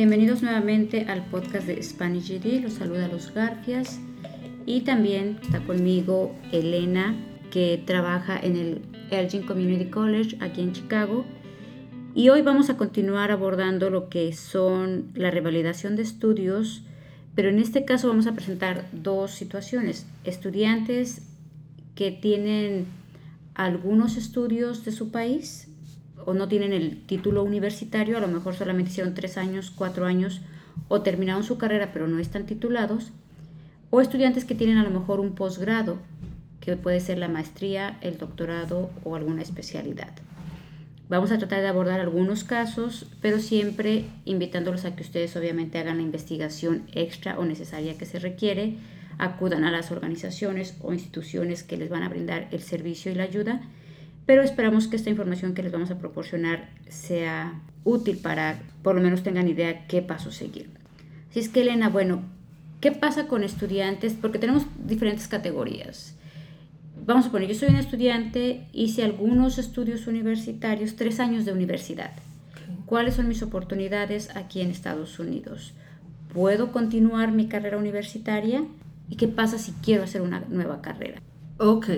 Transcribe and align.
Bienvenidos 0.00 0.40
nuevamente 0.40 1.04
al 1.10 1.26
podcast 1.26 1.66
de 1.66 1.82
Spanish 1.82 2.30
GD. 2.30 2.62
Los 2.62 2.72
saluda 2.72 3.06
Los 3.06 3.34
Garfias 3.34 4.00
y 4.64 4.80
también 4.80 5.38
está 5.42 5.60
conmigo 5.60 6.34
Elena 6.52 7.14
que 7.50 7.82
trabaja 7.84 8.40
en 8.40 8.56
el 8.56 8.80
Elgin 9.10 9.42
Community 9.42 9.90
College 9.90 10.38
aquí 10.40 10.62
en 10.62 10.72
Chicago. 10.72 11.26
Y 12.14 12.30
hoy 12.30 12.40
vamos 12.40 12.70
a 12.70 12.78
continuar 12.78 13.30
abordando 13.30 13.90
lo 13.90 14.08
que 14.08 14.32
son 14.32 15.10
la 15.12 15.30
revalidación 15.30 15.96
de 15.96 16.02
estudios, 16.02 16.82
pero 17.34 17.50
en 17.50 17.58
este 17.58 17.84
caso 17.84 18.08
vamos 18.08 18.26
a 18.26 18.32
presentar 18.32 18.88
dos 18.92 19.32
situaciones. 19.32 20.06
Estudiantes 20.24 21.20
que 21.94 22.10
tienen 22.10 22.86
algunos 23.52 24.16
estudios 24.16 24.82
de 24.86 24.92
su 24.92 25.10
país 25.10 25.68
o 26.26 26.34
no 26.34 26.48
tienen 26.48 26.72
el 26.72 27.04
título 27.06 27.42
universitario, 27.42 28.16
a 28.16 28.20
lo 28.20 28.28
mejor 28.28 28.54
solamente 28.54 28.90
hicieron 28.90 29.14
tres 29.14 29.36
años, 29.36 29.70
cuatro 29.70 30.06
años 30.06 30.40
o 30.88 31.02
terminaron 31.02 31.44
su 31.44 31.58
carrera 31.58 31.90
pero 31.92 32.06
no 32.08 32.18
están 32.18 32.46
titulados, 32.46 33.12
o 33.90 34.00
estudiantes 34.00 34.44
que 34.44 34.54
tienen 34.54 34.78
a 34.78 34.84
lo 34.84 34.90
mejor 34.90 35.20
un 35.20 35.34
posgrado, 35.34 35.98
que 36.60 36.76
puede 36.76 37.00
ser 37.00 37.18
la 37.18 37.28
maestría, 37.28 37.98
el 38.02 38.18
doctorado 38.18 38.90
o 39.04 39.16
alguna 39.16 39.42
especialidad. 39.42 40.12
Vamos 41.08 41.32
a 41.32 41.38
tratar 41.38 41.60
de 41.60 41.66
abordar 41.66 41.98
algunos 41.98 42.44
casos, 42.44 43.06
pero 43.20 43.40
siempre 43.40 44.04
invitándolos 44.26 44.84
a 44.84 44.94
que 44.94 45.02
ustedes 45.02 45.34
obviamente 45.34 45.78
hagan 45.78 45.96
la 45.96 46.04
investigación 46.04 46.84
extra 46.92 47.36
o 47.38 47.44
necesaria 47.44 47.98
que 47.98 48.06
se 48.06 48.20
requiere, 48.20 48.76
acudan 49.18 49.64
a 49.64 49.72
las 49.72 49.90
organizaciones 49.90 50.76
o 50.80 50.92
instituciones 50.92 51.64
que 51.64 51.76
les 51.76 51.88
van 51.88 52.04
a 52.04 52.08
brindar 52.08 52.46
el 52.52 52.60
servicio 52.60 53.10
y 53.10 53.16
la 53.16 53.24
ayuda 53.24 53.60
pero 54.30 54.44
esperamos 54.44 54.86
que 54.86 54.94
esta 54.94 55.10
información 55.10 55.54
que 55.54 55.62
les 55.64 55.72
vamos 55.72 55.90
a 55.90 55.98
proporcionar 55.98 56.68
sea 56.88 57.60
útil 57.82 58.18
para 58.18 58.62
por 58.84 58.94
lo 58.94 59.00
menos 59.00 59.24
tengan 59.24 59.48
idea 59.48 59.88
qué 59.88 60.02
paso 60.02 60.30
seguir. 60.30 60.70
Así 61.28 61.40
es 61.40 61.48
que 61.48 61.62
Elena, 61.62 61.88
bueno, 61.88 62.22
¿qué 62.80 62.92
pasa 62.92 63.26
con 63.26 63.42
estudiantes? 63.42 64.14
Porque 64.14 64.38
tenemos 64.38 64.66
diferentes 64.86 65.26
categorías. 65.26 66.14
Vamos 67.04 67.26
a 67.26 67.32
poner, 67.32 67.48
yo 67.48 67.56
soy 67.56 67.70
un 67.70 67.74
estudiante, 67.74 68.68
hice 68.72 69.02
algunos 69.02 69.58
estudios 69.58 70.06
universitarios, 70.06 70.94
tres 70.94 71.18
años 71.18 71.44
de 71.44 71.52
universidad. 71.52 72.12
¿Cuáles 72.86 73.16
son 73.16 73.26
mis 73.26 73.42
oportunidades 73.42 74.30
aquí 74.36 74.60
en 74.60 74.70
Estados 74.70 75.18
Unidos? 75.18 75.72
¿Puedo 76.32 76.70
continuar 76.70 77.32
mi 77.32 77.48
carrera 77.48 77.78
universitaria? 77.78 78.62
¿Y 79.08 79.16
qué 79.16 79.26
pasa 79.26 79.58
si 79.58 79.72
quiero 79.82 80.04
hacer 80.04 80.22
una 80.22 80.44
nueva 80.48 80.82
carrera? 80.82 81.20
Ok, 81.62 81.88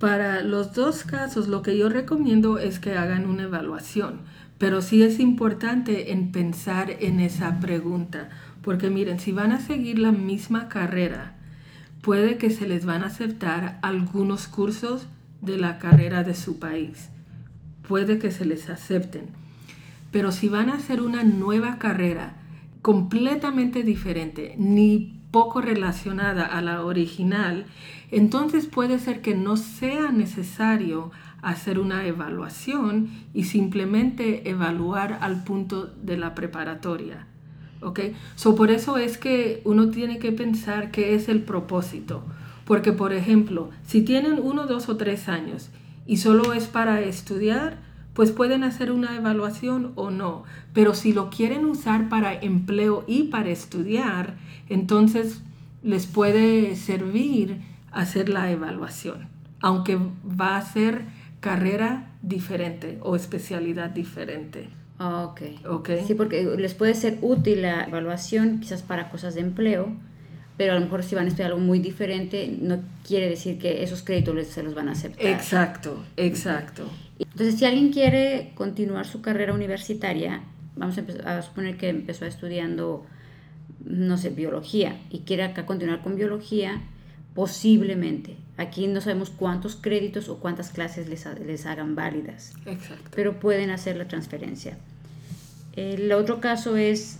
para 0.00 0.42
los 0.42 0.72
dos 0.72 1.04
casos 1.04 1.46
lo 1.46 1.62
que 1.62 1.78
yo 1.78 1.88
recomiendo 1.88 2.58
es 2.58 2.80
que 2.80 2.96
hagan 2.96 3.26
una 3.26 3.44
evaluación, 3.44 4.22
pero 4.58 4.82
sí 4.82 5.04
es 5.04 5.20
importante 5.20 6.10
en 6.10 6.32
pensar 6.32 6.90
en 6.98 7.20
esa 7.20 7.60
pregunta, 7.60 8.28
porque 8.60 8.90
miren, 8.90 9.20
si 9.20 9.30
van 9.30 9.52
a 9.52 9.60
seguir 9.60 10.00
la 10.00 10.10
misma 10.10 10.68
carrera, 10.68 11.36
puede 12.02 12.38
que 12.38 12.50
se 12.50 12.66
les 12.66 12.86
van 12.86 13.04
a 13.04 13.06
aceptar 13.06 13.78
algunos 13.82 14.48
cursos 14.48 15.06
de 15.42 15.58
la 15.58 15.78
carrera 15.78 16.24
de 16.24 16.34
su 16.34 16.58
país, 16.58 17.08
puede 17.86 18.18
que 18.18 18.32
se 18.32 18.44
les 18.44 18.68
acepten, 18.68 19.28
pero 20.10 20.32
si 20.32 20.48
van 20.48 20.70
a 20.70 20.74
hacer 20.74 21.00
una 21.00 21.22
nueva 21.22 21.78
carrera 21.78 22.34
completamente 22.82 23.84
diferente, 23.84 24.56
ni 24.58 25.20
poco 25.34 25.60
relacionada 25.60 26.46
a 26.46 26.62
la 26.62 26.84
original, 26.84 27.66
entonces 28.16 28.66
puede 28.66 28.98
ser 28.98 29.20
que 29.20 29.34
no 29.34 29.56
sea 29.56 30.12
necesario 30.12 31.10
hacer 31.42 31.78
una 31.78 32.06
evaluación 32.06 33.10
y 33.34 33.44
simplemente 33.44 34.48
evaluar 34.48 35.18
al 35.20 35.44
punto 35.44 35.86
de 36.02 36.16
la 36.16 36.34
preparatoria. 36.34 37.26
¿Ok? 37.80 38.00
So, 38.36 38.54
por 38.54 38.70
eso 38.70 38.96
es 38.96 39.18
que 39.18 39.60
uno 39.64 39.90
tiene 39.90 40.18
que 40.18 40.32
pensar 40.32 40.90
qué 40.90 41.14
es 41.14 41.28
el 41.28 41.42
propósito. 41.42 42.22
Porque, 42.64 42.92
por 42.92 43.12
ejemplo, 43.12 43.70
si 43.84 44.02
tienen 44.02 44.38
uno, 44.42 44.66
dos 44.66 44.88
o 44.88 44.96
tres 44.96 45.28
años 45.28 45.70
y 46.06 46.16
solo 46.18 46.54
es 46.54 46.66
para 46.66 47.00
estudiar, 47.00 47.78
pues 48.14 48.30
pueden 48.30 48.62
hacer 48.62 48.92
una 48.92 49.16
evaluación 49.16 49.92
o 49.96 50.10
no. 50.10 50.44
Pero 50.72 50.94
si 50.94 51.12
lo 51.12 51.30
quieren 51.30 51.66
usar 51.66 52.08
para 52.08 52.32
empleo 52.32 53.04
y 53.06 53.24
para 53.24 53.50
estudiar, 53.50 54.36
entonces 54.68 55.42
les 55.82 56.06
puede 56.06 56.76
servir 56.76 57.73
hacer 57.94 58.28
la 58.28 58.50
evaluación, 58.50 59.28
aunque 59.60 59.96
va 59.96 60.56
a 60.56 60.62
ser 60.62 61.02
carrera 61.40 62.10
diferente 62.22 62.98
o 63.02 63.16
especialidad 63.16 63.90
diferente. 63.90 64.68
Ok. 64.98 65.42
okay. 65.68 66.04
Sí, 66.06 66.14
porque 66.14 66.44
les 66.56 66.74
puede 66.74 66.94
ser 66.94 67.18
útil 67.20 67.62
la 67.62 67.84
evaluación 67.84 68.60
quizás 68.60 68.82
para 68.82 69.10
cosas 69.10 69.34
de 69.34 69.40
empleo, 69.40 69.88
pero 70.56 70.72
a 70.72 70.76
lo 70.76 70.80
mejor 70.82 71.02
si 71.02 71.14
van 71.14 71.24
a 71.24 71.28
estudiar 71.28 71.50
algo 71.50 71.60
muy 71.60 71.80
diferente, 71.80 72.56
no 72.60 72.78
quiere 73.06 73.28
decir 73.28 73.58
que 73.58 73.82
esos 73.82 74.02
créditos 74.02 74.46
se 74.46 74.62
los 74.62 74.74
van 74.74 74.88
a 74.88 74.92
aceptar. 74.92 75.26
Exacto, 75.26 76.04
exacto. 76.16 76.84
Entonces, 77.18 77.58
si 77.58 77.64
alguien 77.64 77.92
quiere 77.92 78.52
continuar 78.54 79.06
su 79.06 79.20
carrera 79.20 79.52
universitaria, 79.52 80.42
vamos 80.76 80.98
a, 80.98 81.38
a 81.38 81.42
suponer 81.42 81.76
que 81.76 81.88
empezó 81.88 82.24
estudiando, 82.24 83.04
no 83.84 84.16
sé, 84.16 84.30
biología 84.30 84.96
y 85.10 85.20
quiere 85.20 85.42
acá 85.42 85.66
continuar 85.66 86.02
con 86.02 86.16
biología, 86.16 86.80
posiblemente. 87.34 88.36
Aquí 88.56 88.86
no 88.86 89.00
sabemos 89.00 89.30
cuántos 89.30 89.76
créditos 89.76 90.28
o 90.28 90.38
cuántas 90.38 90.70
clases 90.70 91.08
les, 91.08 91.26
les 91.44 91.66
hagan 91.66 91.94
válidas. 91.94 92.54
Exacto. 92.66 93.10
Pero 93.14 93.40
pueden 93.40 93.70
hacer 93.70 93.96
la 93.96 94.06
transferencia. 94.06 94.78
El 95.74 96.12
otro 96.12 96.40
caso 96.40 96.76
es 96.76 97.18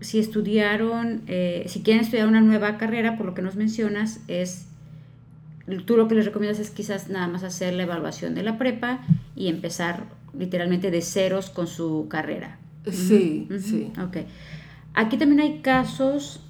si 0.00 0.18
estudiaron, 0.18 1.22
eh, 1.26 1.64
si 1.68 1.82
quieren 1.82 2.02
estudiar 2.02 2.26
una 2.26 2.40
nueva 2.40 2.78
carrera, 2.78 3.16
por 3.16 3.26
lo 3.26 3.34
que 3.34 3.42
nos 3.42 3.56
mencionas, 3.56 4.20
es, 4.28 4.66
tú 5.86 5.96
lo 5.96 6.08
que 6.08 6.14
les 6.14 6.24
recomiendas 6.24 6.58
es 6.58 6.70
quizás 6.70 7.08
nada 7.08 7.28
más 7.28 7.44
hacer 7.44 7.74
la 7.74 7.84
evaluación 7.84 8.34
de 8.34 8.42
la 8.42 8.58
prepa 8.58 9.00
y 9.36 9.48
empezar 9.48 10.04
literalmente 10.36 10.90
de 10.90 11.02
ceros 11.02 11.50
con 11.50 11.66
su 11.66 12.06
carrera. 12.08 12.58
Sí, 12.90 13.48
sí. 13.60 13.92
Ok. 14.02 14.18
Aquí 14.94 15.16
también 15.16 15.40
hay 15.40 15.60
casos, 15.60 16.40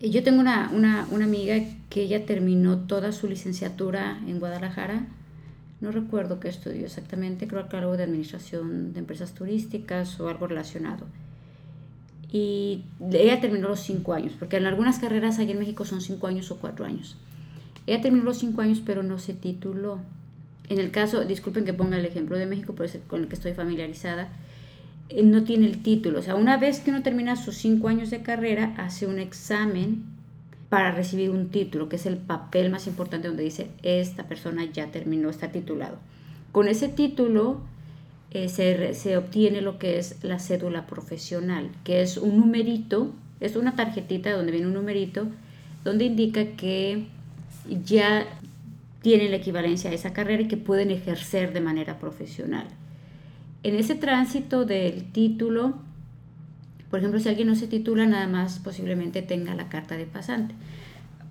yo 0.00 0.22
tengo 0.22 0.40
una, 0.40 0.70
una, 0.72 1.06
una 1.10 1.24
amiga 1.24 1.56
que 1.88 2.02
ella 2.02 2.26
terminó 2.26 2.78
toda 2.80 3.12
su 3.12 3.28
licenciatura 3.28 4.20
en 4.26 4.38
Guadalajara, 4.38 5.06
no 5.80 5.90
recuerdo 5.90 6.40
qué 6.40 6.48
estudió 6.48 6.86
exactamente, 6.86 7.48
creo 7.48 7.68
que 7.68 7.76
algo 7.76 7.96
de 7.96 8.04
administración 8.04 8.92
de 8.92 9.00
empresas 9.00 9.32
turísticas 9.32 10.18
o 10.20 10.28
algo 10.28 10.46
relacionado 10.46 11.06
y 12.32 12.82
ella 13.12 13.40
terminó 13.40 13.68
los 13.68 13.80
cinco 13.80 14.12
años, 14.12 14.34
porque 14.38 14.56
en 14.56 14.66
algunas 14.66 14.98
carreras 14.98 15.38
aquí 15.38 15.52
en 15.52 15.58
México 15.58 15.84
son 15.84 16.00
cinco 16.00 16.26
años 16.26 16.50
o 16.50 16.58
cuatro 16.58 16.84
años. 16.84 17.16
Ella 17.86 18.02
terminó 18.02 18.24
los 18.24 18.38
cinco 18.38 18.62
años, 18.62 18.82
pero 18.84 19.02
no 19.02 19.18
se 19.18 19.32
tituló. 19.32 20.00
En 20.68 20.78
el 20.78 20.90
caso, 20.90 21.24
disculpen 21.24 21.64
que 21.64 21.72
ponga 21.72 21.96
el 21.96 22.04
ejemplo 22.04 22.36
de 22.36 22.46
México, 22.46 22.74
pero 22.76 22.86
es 22.86 22.98
con 23.06 23.22
el 23.22 23.28
que 23.28 23.36
estoy 23.36 23.54
familiarizada, 23.54 24.28
eh, 25.08 25.22
no 25.22 25.44
tiene 25.44 25.66
el 25.66 25.82
título. 25.82 26.18
O 26.18 26.22
sea, 26.22 26.34
una 26.34 26.56
vez 26.56 26.80
que 26.80 26.90
uno 26.90 27.02
termina 27.02 27.36
sus 27.36 27.56
cinco 27.56 27.88
años 27.88 28.10
de 28.10 28.22
carrera, 28.22 28.74
hace 28.76 29.06
un 29.06 29.18
examen 29.18 30.04
para 30.68 30.90
recibir 30.90 31.30
un 31.30 31.48
título, 31.50 31.88
que 31.88 31.96
es 31.96 32.06
el 32.06 32.16
papel 32.16 32.70
más 32.70 32.86
importante 32.86 33.28
donde 33.28 33.44
dice, 33.44 33.68
esta 33.82 34.24
persona 34.24 34.64
ya 34.64 34.88
terminó, 34.88 35.30
está 35.30 35.52
titulado. 35.52 35.98
Con 36.52 36.68
ese 36.68 36.88
título 36.88 37.60
eh, 38.32 38.48
se, 38.48 39.16
obtiene 39.16 39.60
lo 39.60 39.78
que 39.78 39.98
es 39.98 40.22
la 40.22 40.38
cédula 40.38 40.86
profesional, 40.86 41.70
que 41.84 42.02
es 42.02 42.16
un 42.16 42.38
numerito, 42.38 43.12
es 43.40 43.56
una 43.56 43.76
tarjetita 43.76 44.32
donde 44.32 44.52
viene 44.52 44.66
un 44.66 44.74
numerito, 44.74 45.28
donde 45.84 46.06
indica 46.06 46.44
que 46.56 47.06
ya 47.84 48.26
tienen 49.02 49.30
la 49.30 49.36
equivalencia 49.36 49.90
a 49.90 49.94
esa 49.94 50.12
carrera 50.12 50.42
y 50.42 50.48
que 50.48 50.56
pueden 50.56 50.90
ejercer 50.90 51.52
de 51.52 51.60
manera 51.60 51.98
profesional. 51.98 52.66
En 53.66 53.74
ese 53.74 53.96
tránsito 53.96 54.64
del 54.64 55.10
título, 55.10 55.74
por 56.88 57.00
ejemplo, 57.00 57.18
si 57.18 57.28
alguien 57.28 57.48
no 57.48 57.56
se 57.56 57.66
titula, 57.66 58.06
nada 58.06 58.28
más 58.28 58.60
posiblemente 58.60 59.22
tenga 59.22 59.56
la 59.56 59.68
carta 59.68 59.96
de 59.96 60.06
pasante. 60.06 60.54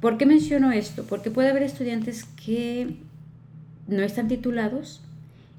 ¿Por 0.02 0.18
qué 0.18 0.26
menciono 0.26 0.74
esto? 0.74 1.06
Porque 1.06 1.32
puede 1.32 1.48
haber 1.48 1.64
estudiantes 1.64 2.26
que 2.26 2.98
no 3.88 4.02
están 4.02 4.28
titulados 4.28 5.00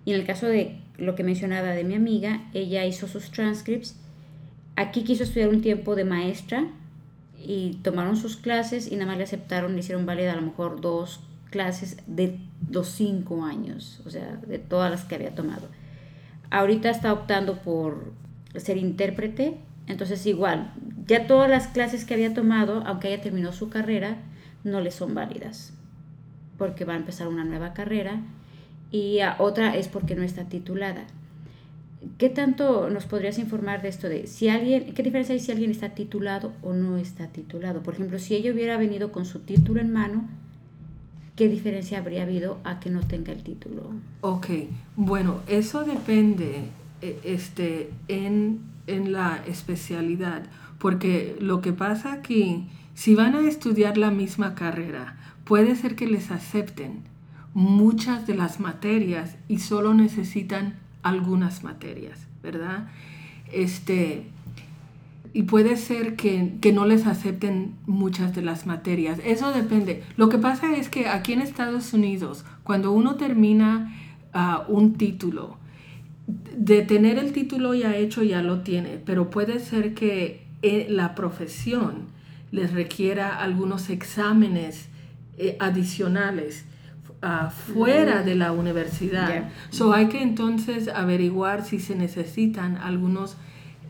y 0.04 0.12
en 0.12 0.20
el 0.20 0.26
caso 0.26 0.48
de 0.48 0.76
lo 0.98 1.14
que 1.14 1.24
mencionaba 1.24 1.68
de 1.68 1.82
mi 1.82 1.94
amiga, 1.94 2.42
ella 2.52 2.84
hizo 2.84 3.08
sus 3.08 3.30
transcripts. 3.30 3.96
Aquí 4.76 5.02
quiso 5.02 5.24
estudiar 5.24 5.48
un 5.48 5.62
tiempo 5.62 5.96
de 5.96 6.04
maestra 6.04 6.66
y 7.42 7.78
tomaron 7.84 8.18
sus 8.18 8.36
clases 8.36 8.92
y 8.92 8.96
nada 8.96 9.06
más 9.06 9.16
le 9.16 9.24
aceptaron, 9.24 9.72
le 9.72 9.80
hicieron 9.80 10.04
válida 10.04 10.34
a 10.34 10.36
lo 10.36 10.42
mejor 10.42 10.82
dos 10.82 11.20
clases 11.48 11.96
de 12.06 12.38
los 12.70 12.88
cinco 12.88 13.46
años, 13.46 14.02
o 14.04 14.10
sea, 14.10 14.36
de 14.46 14.58
todas 14.58 14.90
las 14.90 15.04
que 15.04 15.14
había 15.14 15.34
tomado. 15.34 15.68
Ahorita 16.50 16.90
está 16.90 17.12
optando 17.12 17.58
por 17.58 18.12
ser 18.54 18.76
intérprete, 18.76 19.58
entonces 19.86 20.26
igual, 20.26 20.72
ya 21.06 21.26
todas 21.26 21.50
las 21.50 21.68
clases 21.68 22.04
que 22.04 22.14
había 22.14 22.34
tomado, 22.34 22.82
aunque 22.86 23.12
ella 23.12 23.22
terminó 23.22 23.52
su 23.52 23.68
carrera, 23.68 24.16
no 24.64 24.80
le 24.80 24.90
son 24.90 25.14
válidas, 25.14 25.72
porque 26.58 26.84
va 26.84 26.94
a 26.94 26.98
empezar 26.98 27.28
una 27.28 27.44
nueva 27.44 27.72
carrera 27.72 28.20
y 28.90 29.18
otra 29.38 29.76
es 29.76 29.88
porque 29.88 30.14
no 30.14 30.22
está 30.22 30.44
titulada. 30.44 31.04
¿Qué 32.18 32.28
tanto 32.28 32.88
nos 32.88 33.04
podrías 33.04 33.38
informar 33.38 33.82
de 33.82 33.88
esto 33.88 34.08
de 34.08 34.26
si 34.26 34.48
alguien, 34.48 34.94
qué 34.94 35.02
diferencia 35.02 35.32
hay 35.32 35.40
si 35.40 35.50
alguien 35.50 35.70
está 35.70 35.90
titulado 35.90 36.52
o 36.62 36.72
no 36.72 36.96
está 36.98 37.28
titulado? 37.28 37.82
Por 37.82 37.94
ejemplo, 37.94 38.18
si 38.18 38.34
ella 38.36 38.52
hubiera 38.52 38.76
venido 38.76 39.10
con 39.10 39.24
su 39.24 39.40
título 39.40 39.80
en 39.80 39.92
mano, 39.92 40.28
¿qué 41.36 41.48
diferencia 41.48 41.98
habría 41.98 42.22
habido 42.22 42.58
a 42.64 42.80
que 42.80 42.90
no 42.90 43.00
tenga 43.00 43.32
el 43.32 43.42
título? 43.42 43.92
Ok, 44.22 44.48
bueno, 44.96 45.40
eso 45.46 45.84
depende 45.84 46.64
eh, 47.02 47.20
este, 47.24 47.90
en, 48.08 48.60
en 48.86 49.12
la 49.12 49.42
especialidad, 49.46 50.44
porque 50.78 51.36
lo 51.38 51.60
que 51.60 51.72
pasa 51.72 52.12
aquí, 52.12 52.66
si 52.94 53.14
van 53.14 53.34
a 53.34 53.46
estudiar 53.46 53.98
la 53.98 54.10
misma 54.10 54.54
carrera, 54.54 55.16
puede 55.44 55.76
ser 55.76 55.94
que 55.94 56.06
les 56.06 56.30
acepten 56.30 57.02
muchas 57.52 58.26
de 58.26 58.34
las 58.34 58.60
materias 58.60 59.36
y 59.48 59.58
solo 59.58 59.94
necesitan 59.94 60.74
algunas 61.02 61.62
materias, 61.62 62.18
¿verdad? 62.42 62.88
Este, 63.52 64.26
y 65.36 65.42
puede 65.42 65.76
ser 65.76 66.16
que, 66.16 66.72
no 66.72 66.86
les 66.86 67.06
acepten 67.06 67.74
muchas 67.84 68.34
de 68.34 68.40
las 68.40 68.64
materias. 68.64 69.20
Eso 69.22 69.52
depende. 69.52 70.02
Lo 70.16 70.30
que 70.30 70.38
pasa 70.38 70.74
es 70.74 70.88
que 70.88 71.08
aquí 71.08 71.34
en 71.34 71.42
Estados 71.42 71.92
Unidos, 71.92 72.46
cuando 72.64 72.90
uno 72.90 73.16
termina 73.16 73.94
ah, 74.32 74.64
un 74.66 74.94
título, 74.94 75.58
de 76.26 76.80
tener 76.80 77.18
el 77.18 77.34
título 77.34 77.74
ya 77.74 77.94
hecho 77.96 78.22
ya 78.22 78.40
lo 78.40 78.62
tiene, 78.62 78.98
pero 79.04 79.28
puede 79.28 79.60
ser 79.60 79.92
que 79.92 80.46
eh, 80.62 80.86
la 80.88 81.14
profesión 81.14 82.06
les 82.50 82.72
requiera 82.72 83.38
algunos 83.38 83.90
exámenes 83.90 84.88
eh, 85.36 85.58
adicionales 85.60 86.64
fuera 87.74 88.22
de 88.22 88.36
la 88.36 88.52
universidad. 88.52 89.50
So 89.68 89.92
hay 89.92 90.06
que 90.06 90.22
entonces 90.22 90.88
averiguar 90.88 91.62
si 91.62 91.78
se 91.78 91.94
necesitan 91.94 92.78
algunos 92.78 93.36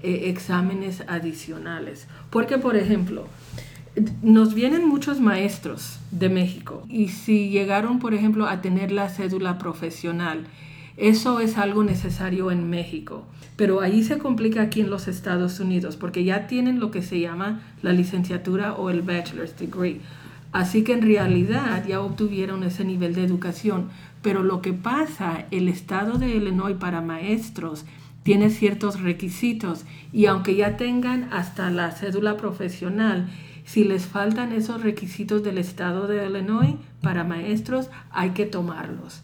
eh, 0.02 0.28
exámenes 0.30 1.02
adicionales. 1.08 2.06
Porque, 2.30 2.58
por 2.58 2.76
ejemplo, 2.76 3.26
nos 4.22 4.54
vienen 4.54 4.86
muchos 4.86 5.20
maestros 5.20 5.98
de 6.10 6.28
México 6.28 6.84
y 6.88 7.08
si 7.08 7.48
llegaron, 7.48 7.98
por 7.98 8.14
ejemplo, 8.14 8.46
a 8.46 8.60
tener 8.60 8.92
la 8.92 9.08
cédula 9.08 9.58
profesional, 9.58 10.46
eso 10.96 11.40
es 11.40 11.58
algo 11.58 11.84
necesario 11.84 12.50
en 12.50 12.68
México, 12.68 13.24
pero 13.56 13.80
ahí 13.80 14.02
se 14.02 14.18
complica 14.18 14.62
aquí 14.62 14.80
en 14.80 14.90
los 14.90 15.08
Estados 15.08 15.60
Unidos 15.60 15.96
porque 15.96 16.24
ya 16.24 16.46
tienen 16.46 16.80
lo 16.80 16.90
que 16.90 17.02
se 17.02 17.20
llama 17.20 17.60
la 17.82 17.92
licenciatura 17.92 18.74
o 18.74 18.90
el 18.90 19.02
bachelor's 19.02 19.58
degree. 19.58 20.00
Así 20.52 20.84
que 20.84 20.94
en 20.94 21.02
realidad 21.02 21.84
ya 21.86 22.00
obtuvieron 22.00 22.62
ese 22.62 22.84
nivel 22.84 23.14
de 23.14 23.24
educación. 23.24 23.88
Pero 24.22 24.42
lo 24.42 24.62
que 24.62 24.72
pasa, 24.72 25.44
el 25.50 25.68
estado 25.68 26.18
de 26.18 26.34
Illinois 26.34 26.76
para 26.78 27.02
maestros 27.02 27.84
tiene 28.26 28.50
ciertos 28.50 29.02
requisitos 29.02 29.84
y 30.12 30.26
aunque 30.26 30.56
ya 30.56 30.76
tengan 30.76 31.28
hasta 31.32 31.70
la 31.70 31.92
cédula 31.92 32.36
profesional, 32.36 33.28
si 33.64 33.84
les 33.84 34.06
faltan 34.06 34.50
esos 34.50 34.82
requisitos 34.82 35.44
del 35.44 35.58
estado 35.58 36.08
de 36.08 36.26
Illinois 36.26 36.74
para 37.02 37.22
maestros, 37.22 37.88
hay 38.10 38.30
que 38.30 38.44
tomarlos. 38.44 39.22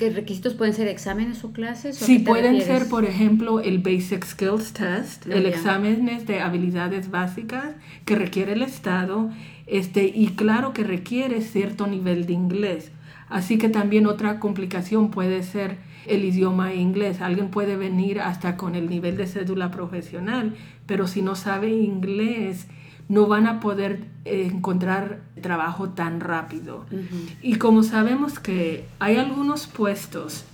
¿Qué 0.00 0.10
requisitos 0.10 0.54
pueden 0.54 0.74
ser 0.74 0.88
exámenes 0.88 1.44
o 1.44 1.52
clases? 1.52 1.96
sí, 1.96 2.18
pueden 2.18 2.60
ser, 2.62 2.88
por 2.88 3.04
ejemplo, 3.04 3.60
el 3.60 3.78
Basic 3.78 4.24
Skills 4.24 4.72
Test, 4.72 5.28
el 5.28 5.46
examen 5.46 6.04
de 6.26 6.40
habilidades 6.40 7.12
básicas 7.12 7.76
que 8.04 8.16
requiere 8.16 8.54
el 8.54 8.62
Estado, 8.62 9.30
este, 9.68 10.10
y 10.12 10.30
claro 10.30 10.72
que 10.72 10.82
requiere 10.82 11.42
cierto 11.42 11.86
nivel 11.86 12.26
de 12.26 12.32
inglés. 12.32 12.90
Así 13.28 13.56
que 13.56 13.68
también 13.68 14.06
otra 14.08 14.40
complicación 14.40 15.12
puede 15.12 15.44
ser 15.44 15.86
el 16.06 16.24
idioma 16.24 16.74
inglés. 16.74 17.20
Alguien 17.20 17.48
puede 17.48 17.76
venir 17.76 18.20
hasta 18.20 18.56
con 18.56 18.74
el 18.74 18.88
nivel 18.88 19.16
de 19.16 19.26
cédula 19.26 19.70
profesional, 19.70 20.54
pero 20.86 21.06
si 21.06 21.22
no 21.22 21.34
sabe 21.34 21.70
inglés, 21.70 22.66
no 23.08 23.26
van 23.26 23.46
a 23.46 23.60
poder 23.60 24.04
eh, 24.24 24.48
encontrar 24.52 25.22
trabajo 25.40 25.90
tan 25.90 26.20
rápido. 26.20 26.84
Y 27.42 27.56
como 27.56 27.82
sabemos 27.82 28.38
que 28.38 28.86
hay 28.98 29.16
algunos 29.16 29.66
puestos, 29.66 30.44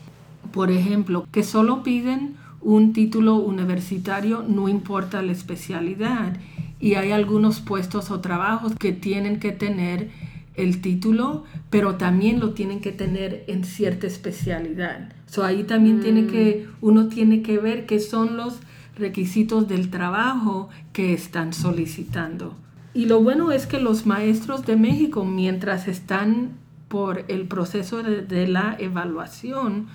por 0.53 0.71
ejemplo, 0.71 1.27
que 1.33 1.43
solo 1.43 1.83
piden 1.83 2.37
un 2.61 2.93
título 2.93 3.37
universitario, 3.37 4.45
no 4.47 4.69
importa 4.69 5.21
la 5.21 5.33
especialidad, 5.33 6.37
y 6.81 6.95
hay 6.95 7.13
algunos 7.13 7.61
puestos 7.61 8.11
o 8.11 8.21
trabajos 8.21 8.75
que 8.79 8.93
tienen 8.93 9.41
que 9.41 9.53
tener 9.53 10.11
el 10.57 10.81
título, 10.81 11.45
pero 11.71 11.97
también 11.97 12.41
lo 12.41 12.51
tienen 12.53 12.81
que 12.81 12.93
tener 12.93 13.45
en 13.49 13.65
cierta 13.65 14.07
especialidad. 14.07 15.13
So, 15.27 15.45
ahí 15.45 15.65
también 15.65 16.01
tiene 16.01 16.23
mm. 16.23 16.27
que, 16.29 16.69
uno 16.81 17.09
tiene 17.09 17.43
que 17.43 17.59
ver 17.59 17.87
qué 17.87 17.99
son 17.99 18.37
los 18.37 18.61
requisitos 18.97 19.69
del 19.69 19.91
trabajo 19.91 20.69
que 20.93 21.13
están 21.13 21.53
solicitando. 21.53 22.55
Y 22.95 23.07
lo 23.07 23.21
bueno 23.21 23.51
es 23.51 23.67
que 23.67 23.81
los 23.81 24.07
maestros 24.07 24.65
de 24.65 24.77
México, 24.77 25.25
mientras 25.25 25.89
están 25.89 26.53
por 26.89 27.25
el 27.27 27.49
proceso 27.49 28.05
de, 28.05 28.47
la 28.47 28.77
evaluación, 28.79 29.89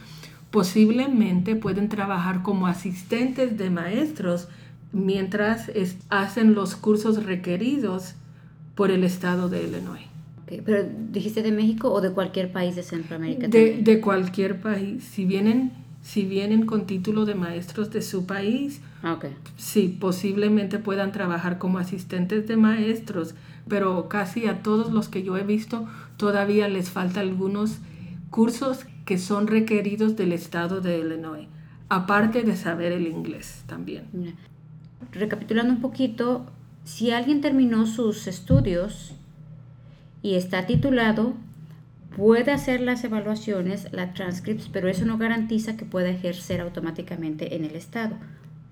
posiblemente 0.52 1.56
pueden 1.56 1.88
trabajar 1.88 2.44
como 2.44 2.68
asistentes 2.68 3.58
de 3.58 3.70
maestros 3.70 4.50
mientras 4.92 5.72
hacen 6.10 6.56
los 6.56 6.76
cursos 6.76 7.24
requeridos 7.24 8.16
por 8.76 8.92
el 8.92 9.06
estado 9.06 9.48
de 9.48 9.64
Illinois. 9.64 10.09
Pero 10.66 10.88
dijiste 11.12 11.42
de 11.42 11.52
México 11.52 11.92
o 11.92 12.02
de 12.02 12.12
cualquier 12.12 12.52
país 12.52 12.76
de 12.76 12.84
Centroamérica. 12.84 13.48
De, 13.48 13.82
de 13.82 14.02
cualquier 14.02 14.60
país. 14.62 15.04
Si 15.04 15.26
vienen 15.26 15.72
si 16.02 16.26
vienen 16.26 16.66
con 16.66 16.86
título 16.86 17.26
de 17.26 17.36
maestros 17.36 17.92
de 17.92 18.02
su 18.02 18.26
país, 18.26 18.82
ah, 19.04 19.20
sí, 19.58 19.98
posiblemente 20.00 20.80
puedan 20.80 21.12
trabajar 21.12 21.58
como 21.58 21.78
asistentes 21.78 22.48
de 22.48 22.56
maestros, 22.56 23.36
pero 23.68 24.08
casi 24.08 24.48
a 24.48 24.64
todos 24.64 24.92
los 24.92 25.10
que 25.10 25.24
yo 25.24 25.38
he 25.38 25.44
visto 25.44 25.88
todavía 26.18 26.68
les 26.68 26.90
falta 26.90 27.20
algunos 27.20 27.80
cursos 28.30 28.86
que 29.06 29.18
son 29.18 29.48
requeridos 29.48 30.16
del 30.16 30.32
estado 30.32 30.82
de 30.82 31.00
Illinois, 31.00 31.48
aparte 31.90 32.44
de 32.44 32.56
saber 32.56 32.92
el 32.92 33.08
inglés 33.08 33.64
también. 33.68 34.36
Recapitulando 35.12 35.74
un 35.74 35.82
poquito, 35.82 36.46
si 36.86 37.12
alguien 37.12 37.42
terminó 37.42 37.86
sus 37.86 38.28
estudios 38.28 39.14
y 40.22 40.36
está 40.36 40.66
titulado, 40.66 41.34
puede 42.16 42.52
hacer 42.52 42.82
las 42.82 43.04
evaluaciones, 43.04 43.88
las 43.92 44.14
transcripts, 44.14 44.70
pero 44.72 44.90
eso 44.90 45.06
no 45.06 45.18
garantiza 45.18 45.78
que 45.78 45.86
pueda 45.86 46.10
ejercer 46.10 46.62
automáticamente 46.62 47.56
en 47.56 47.66
el 47.66 47.76
estado 47.76 48.16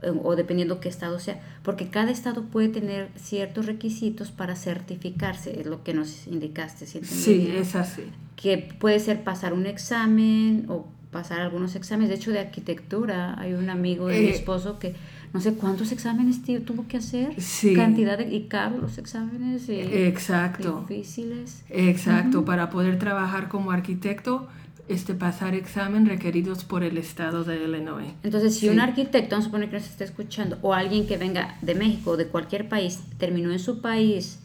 eh, 0.04 0.12
o 0.24 0.36
dependiendo 0.36 0.80
qué 0.80 0.90
estado 0.90 1.20
sea, 1.20 1.40
porque 1.64 1.90
cada 1.90 2.12
estado 2.12 2.44
puede 2.44 2.70
tener 2.70 3.10
ciertos 3.16 3.66
requisitos 3.66 4.32
para 4.32 4.56
certificarse, 4.56 5.60
es 5.60 5.66
lo 5.66 5.84
que 5.84 5.94
nos 5.94 6.28
indicaste. 6.28 6.86
sí, 6.86 7.54
es 7.56 7.76
así. 7.76 8.04
Que 8.36 8.58
puede 8.80 9.00
ser 9.00 9.24
pasar 9.24 9.54
un 9.54 9.66
examen 9.66 10.66
o 10.70 10.86
pasar 11.12 11.40
algunos 11.40 11.76
exámenes. 11.76 12.10
De 12.10 12.16
hecho, 12.16 12.32
de 12.32 12.40
arquitectura, 12.40 13.40
hay 13.40 13.54
un 13.54 13.72
amigo 13.72 14.08
de 14.08 14.20
mi 14.20 14.28
eh, 14.28 14.36
esposo 14.36 14.78
que 14.78 14.94
no 15.34 15.42
sé 15.42 15.54
cuántos 15.54 15.92
exámenes 15.92 16.42
tuvo 16.66 16.88
que 16.88 16.98
hacer, 16.98 17.36
cantidad 17.76 18.18
de, 18.18 18.34
y 18.34 18.48
caros 18.48 18.82
los 18.82 18.98
exámenes 18.98 19.68
Exacto. 19.70 20.86
difíciles. 20.88 21.64
Exacto, 21.70 22.46
para 22.46 22.70
poder 22.70 22.98
trabajar 22.98 23.50
como 23.50 23.72
arquitecto, 23.72 24.48
este, 24.88 25.14
pasar 25.14 25.54
examen 25.54 26.06
requeridos 26.06 26.64
por 26.64 26.84
el 26.84 26.98
estado 26.98 27.44
de 27.44 27.62
Illinois. 27.62 28.14
Entonces, 28.24 28.58
si 28.58 28.70
un 28.70 28.80
arquitecto, 28.80 29.32
vamos 29.32 29.46
a 29.46 29.48
suponer 29.48 29.70
que 29.70 29.78
nos 29.78 29.86
está 29.86 30.06
escuchando, 30.06 30.58
o 30.62 30.74
alguien 30.74 31.08
que 31.08 31.18
venga 31.18 31.58
de 31.62 31.76
México 31.76 32.12
o 32.12 32.18
de 32.18 32.28
cualquier 32.28 32.70
país, 32.70 33.02
terminó 33.18 33.52
en 33.52 33.60
su 33.60 33.82
país 33.82 34.40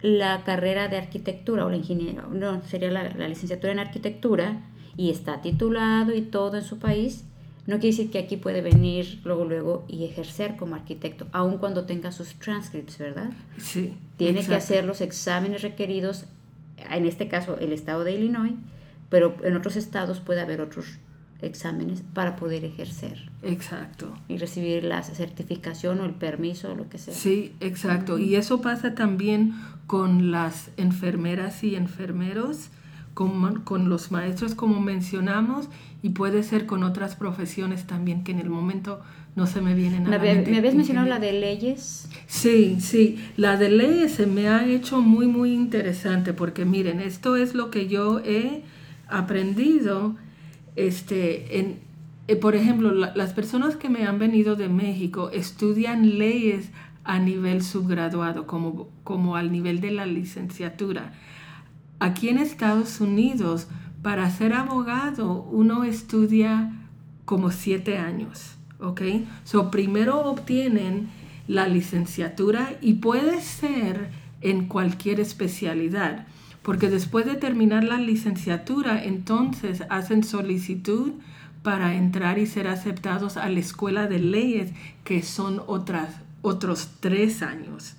la 0.00 0.44
carrera 0.44 0.88
de 0.88 0.96
arquitectura 0.96 1.66
o 1.66 1.70
la 1.70 1.76
ingeniería, 1.76 2.24
no, 2.32 2.62
sería 2.62 2.90
la, 2.90 3.10
la 3.10 3.28
licenciatura 3.28 3.72
en 3.72 3.80
arquitectura 3.80 4.62
y 4.96 5.10
está 5.10 5.42
titulado 5.42 6.14
y 6.14 6.22
todo 6.22 6.56
en 6.56 6.64
su 6.64 6.78
país, 6.78 7.24
no 7.66 7.78
quiere 7.78 7.96
decir 7.96 8.10
que 8.10 8.18
aquí 8.18 8.36
puede 8.36 8.62
venir 8.62 9.20
luego, 9.24 9.44
luego 9.44 9.84
y 9.88 10.04
ejercer 10.04 10.56
como 10.56 10.74
arquitecto, 10.74 11.26
aun 11.32 11.58
cuando 11.58 11.84
tenga 11.84 12.12
sus 12.12 12.34
transcripts, 12.34 12.98
¿verdad? 12.98 13.30
Sí. 13.58 13.94
Tiene 14.16 14.44
que 14.44 14.54
hacer 14.54 14.84
los 14.84 15.00
exámenes 15.00 15.62
requeridos, 15.62 16.24
en 16.90 17.06
este 17.06 17.28
caso 17.28 17.58
el 17.58 17.72
estado 17.72 18.04
de 18.04 18.14
Illinois, 18.14 18.54
pero 19.08 19.36
en 19.42 19.56
otros 19.56 19.76
estados 19.76 20.20
puede 20.20 20.40
haber 20.40 20.60
otros 20.60 20.86
exámenes 21.42 22.02
para 22.14 22.36
poder 22.36 22.64
ejercer. 22.64 23.30
Exacto. 23.42 24.14
Y 24.28 24.38
recibir 24.38 24.84
la 24.84 25.02
certificación 25.02 26.00
o 26.00 26.04
el 26.04 26.14
permiso 26.14 26.72
o 26.72 26.74
lo 26.74 26.88
que 26.88 26.98
sea. 26.98 27.14
Sí, 27.14 27.54
exacto. 27.60 28.18
Y 28.18 28.36
eso 28.36 28.60
pasa 28.60 28.94
también 28.94 29.54
con 29.86 30.30
las 30.30 30.70
enfermeras 30.76 31.64
y 31.64 31.76
enfermeros 31.76 32.68
con, 33.14 33.88
los 33.88 34.10
maestros 34.10 34.54
como 34.54 34.80
mencionamos 34.80 35.68
y 36.02 36.10
puede 36.10 36.42
ser 36.42 36.66
con 36.66 36.82
otras 36.82 37.16
profesiones 37.16 37.86
también 37.86 38.24
que 38.24 38.32
en 38.32 38.38
el 38.38 38.48
momento 38.48 39.00
no 39.36 39.46
se 39.46 39.60
me 39.60 39.74
vienen 39.74 40.06
a 40.06 40.10
la 40.10 40.18
mente. 40.18 40.50
¿Me 40.50 40.58
habías 40.58 40.74
mencionado 40.74 41.08
la 41.08 41.18
de 41.18 41.32
leyes? 41.32 42.08
Sí, 42.26 42.78
sí, 42.80 43.22
la 43.36 43.56
de 43.56 43.68
leyes 43.70 44.12
se 44.12 44.26
me 44.26 44.48
ha 44.48 44.66
hecho 44.66 45.00
muy, 45.00 45.26
muy 45.26 45.52
interesante 45.52 46.32
porque 46.32 46.64
miren, 46.64 47.00
esto 47.00 47.36
es 47.36 47.54
lo 47.54 47.70
que 47.70 47.88
yo 47.88 48.20
he 48.20 48.62
aprendido 49.08 50.16
este, 50.76 51.58
en, 51.58 51.80
eh, 52.28 52.36
por 52.36 52.54
ejemplo, 52.54 52.92
las 52.92 53.32
personas 53.32 53.76
que 53.76 53.88
me 53.88 54.06
han 54.06 54.18
venido 54.18 54.56
de 54.56 54.68
México 54.68 55.30
estudian 55.32 56.18
leyes 56.18 56.70
a 57.04 57.18
nivel 57.18 57.62
subgraduado, 57.62 58.46
como, 58.46 58.88
como 59.04 59.36
al 59.36 59.50
nivel 59.50 59.80
de 59.80 59.90
la 59.90 60.06
licenciatura. 60.06 61.12
Aquí 62.00 62.30
en 62.30 62.38
Estados 62.38 63.00
Unidos, 63.02 63.68
para 64.02 64.30
ser 64.30 64.54
abogado, 64.54 65.42
uno 65.52 65.84
estudia 65.84 66.72
como 67.26 67.50
siete 67.50 67.98
años, 67.98 68.56
¿ok? 68.80 69.02
So, 69.44 69.70
primero 69.70 70.20
obtienen 70.20 71.10
la 71.46 71.68
licenciatura 71.68 72.72
y 72.80 72.94
puede 72.94 73.42
ser 73.42 74.08
en 74.40 74.66
cualquier 74.66 75.20
especialidad, 75.20 76.26
porque 76.62 76.88
después 76.88 77.26
de 77.26 77.34
terminar 77.34 77.84
la 77.84 77.98
licenciatura, 77.98 79.04
entonces 79.04 79.82
hacen 79.90 80.24
solicitud 80.24 81.12
para 81.62 81.94
entrar 81.94 82.38
y 82.38 82.46
ser 82.46 82.66
aceptados 82.66 83.36
a 83.36 83.46
la 83.50 83.60
escuela 83.60 84.06
de 84.06 84.20
leyes, 84.20 84.72
que 85.04 85.22
son 85.22 85.60
otras, 85.66 86.14
otros 86.40 86.92
tres 87.00 87.42
años. 87.42 87.96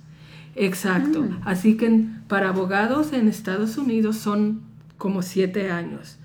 Exacto. 0.54 1.22
Mm. 1.22 1.40
Así 1.44 1.76
que 1.76 2.06
para 2.28 2.50
abogados 2.50 3.12
en 3.12 3.28
Estados 3.28 3.76
Unidos 3.78 4.16
son 4.16 4.62
como 4.98 5.22
siete 5.22 5.70
años. 5.70 6.18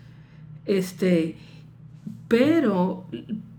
Este, 0.66 1.38
pero 2.28 3.06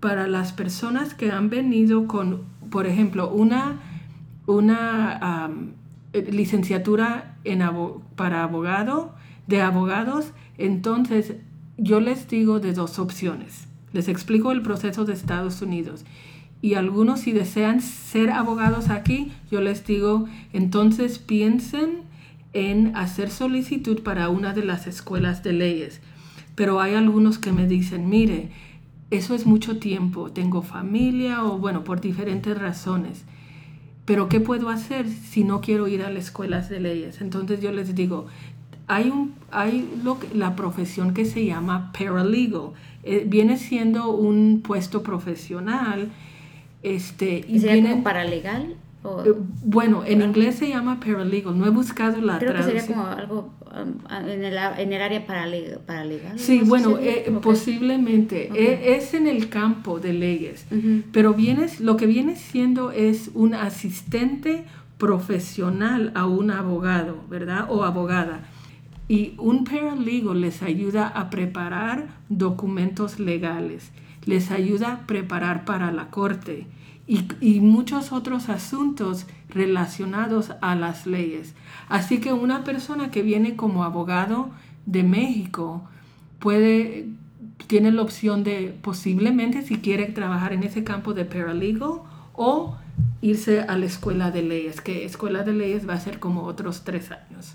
para 0.00 0.26
las 0.26 0.52
personas 0.52 1.14
que 1.14 1.30
han 1.30 1.50
venido 1.50 2.06
con, 2.06 2.42
por 2.70 2.86
ejemplo, 2.86 3.30
una, 3.30 3.80
una 4.46 5.50
licenciatura 6.12 7.36
en 7.44 7.62
para 8.14 8.42
abogado, 8.42 9.14
de 9.46 9.62
abogados, 9.62 10.32
entonces 10.58 11.34
yo 11.78 12.00
les 12.00 12.28
digo 12.28 12.60
de 12.60 12.74
dos 12.74 12.98
opciones. 12.98 13.66
Les 13.92 14.08
explico 14.08 14.52
el 14.52 14.60
proceso 14.60 15.04
de 15.04 15.14
Estados 15.14 15.62
Unidos. 15.62 16.04
Y 16.60 16.74
algunos 16.74 17.20
si 17.20 17.32
desean 17.32 17.80
ser 17.80 18.30
abogados 18.30 18.90
aquí, 18.90 19.32
yo 19.50 19.60
les 19.60 19.86
digo, 19.86 20.26
entonces 20.52 21.18
piensen 21.18 22.02
en 22.52 22.96
hacer 22.96 23.30
solicitud 23.30 24.02
para 24.02 24.28
una 24.28 24.52
de 24.52 24.64
las 24.64 24.86
escuelas 24.86 25.42
de 25.42 25.52
leyes. 25.52 26.00
Pero 26.54 26.80
hay 26.80 26.94
algunos 26.94 27.38
que 27.38 27.52
me 27.52 27.68
dicen, 27.68 28.08
mire, 28.08 28.50
eso 29.10 29.34
es 29.34 29.46
mucho 29.46 29.78
tiempo, 29.78 30.32
tengo 30.32 30.62
familia 30.62 31.44
o 31.44 31.58
bueno, 31.58 31.84
por 31.84 32.00
diferentes 32.00 32.58
razones. 32.58 33.24
Pero 34.04 34.28
¿qué 34.28 34.40
puedo 34.40 34.68
hacer 34.70 35.08
si 35.08 35.44
no 35.44 35.60
quiero 35.60 35.86
ir 35.86 36.02
a 36.02 36.10
las 36.10 36.24
escuelas 36.24 36.68
de 36.68 36.80
leyes? 36.80 37.20
Entonces 37.20 37.60
yo 37.60 37.70
les 37.72 37.94
digo, 37.94 38.26
hay, 38.86 39.10
un, 39.10 39.34
hay 39.50 39.88
lo 40.02 40.18
la 40.34 40.56
profesión 40.56 41.14
que 41.14 41.24
se 41.24 41.44
llama 41.44 41.92
paralegal. 41.92 42.72
Eh, 43.02 43.24
viene 43.28 43.58
siendo 43.58 44.10
un 44.10 44.62
puesto 44.62 45.02
profesional. 45.02 46.10
Este, 46.82 47.44
¿Y, 47.48 47.60
sería 47.60 47.90
como 47.90 48.04
paralegal? 48.04 48.76
Eh, 49.24 49.32
bueno, 49.64 50.04
en 50.04 50.22
inglés 50.22 50.56
se 50.56 50.68
llama 50.68 51.00
paralegal. 51.00 51.58
No 51.58 51.66
he 51.66 51.70
buscado 51.70 52.20
la 52.20 52.38
Creo 52.38 52.54
que 52.54 52.62
sería 52.62 52.86
como 52.86 53.06
algo 53.06 53.50
um, 53.66 54.12
en, 54.28 54.44
el, 54.44 54.56
en, 54.78 54.92
el, 54.92 55.02
área 55.02 55.26
paralegal. 55.26 56.38
Sí, 56.38 56.62
bueno, 56.64 56.98
eh, 56.98 57.32
posiblemente. 57.42 58.50
Es, 58.96 59.14
en 59.14 59.26
el 59.26 59.48
campo 59.48 60.00
de 60.00 60.12
leyes. 60.12 60.66
Pero 61.12 61.34
vienes, 61.34 61.80
lo 61.80 61.96
que 61.96 62.06
viene 62.06 62.36
siendo 62.36 62.90
es 62.90 63.30
un 63.34 63.54
asistente 63.54 64.64
profesional 64.98 66.12
a 66.14 66.26
un 66.26 66.50
abogado, 66.50 67.22
¿verdad? 67.30 67.66
O 67.70 67.84
abogada. 67.84 68.48
Y 69.08 69.34
un 69.38 69.64
paralegal 69.64 70.34
les 70.34 70.62
ayuda 70.62 71.08
a 71.08 71.30
preparar 71.30 72.08
documentos 72.28 73.18
legales, 73.18 73.90
les 74.28 74.50
ayuda 74.50 74.92
a 74.92 75.06
preparar 75.06 75.64
para 75.64 75.90
la 75.90 76.10
corte 76.10 76.66
y, 77.06 77.60
muchos 77.60 78.12
otros 78.12 78.50
asuntos 78.50 79.24
relacionados 79.48 80.52
a 80.60 80.74
las 80.74 81.06
leyes. 81.06 81.54
Así 81.88 82.20
que 82.20 82.34
una 82.34 82.62
persona 82.62 83.10
que 83.10 83.22
viene 83.22 83.56
como 83.56 83.84
abogado 83.84 84.50
de 84.84 85.02
México 85.02 85.82
puede, 86.40 87.08
tiene 87.68 87.90
la 87.90 88.02
opción 88.02 88.44
de 88.44 88.76
posiblemente 88.82 89.62
si 89.62 89.78
quiere 89.78 90.04
trabajar 90.04 90.52
en 90.52 90.62
ese 90.62 90.84
campo 90.84 91.14
de 91.14 91.24
paralegal 91.24 92.02
o 92.34 92.76
irse 93.22 93.62
a 93.62 93.78
la 93.78 93.86
escuela 93.86 94.30
de 94.30 94.42
leyes, 94.42 94.82
que 94.82 95.06
escuela 95.06 95.42
de 95.42 95.54
leyes 95.54 95.88
va 95.88 95.94
a 95.94 96.00
ser 96.00 96.18
como 96.18 96.42
otros 96.42 96.84
tres 96.84 97.10
años. 97.10 97.54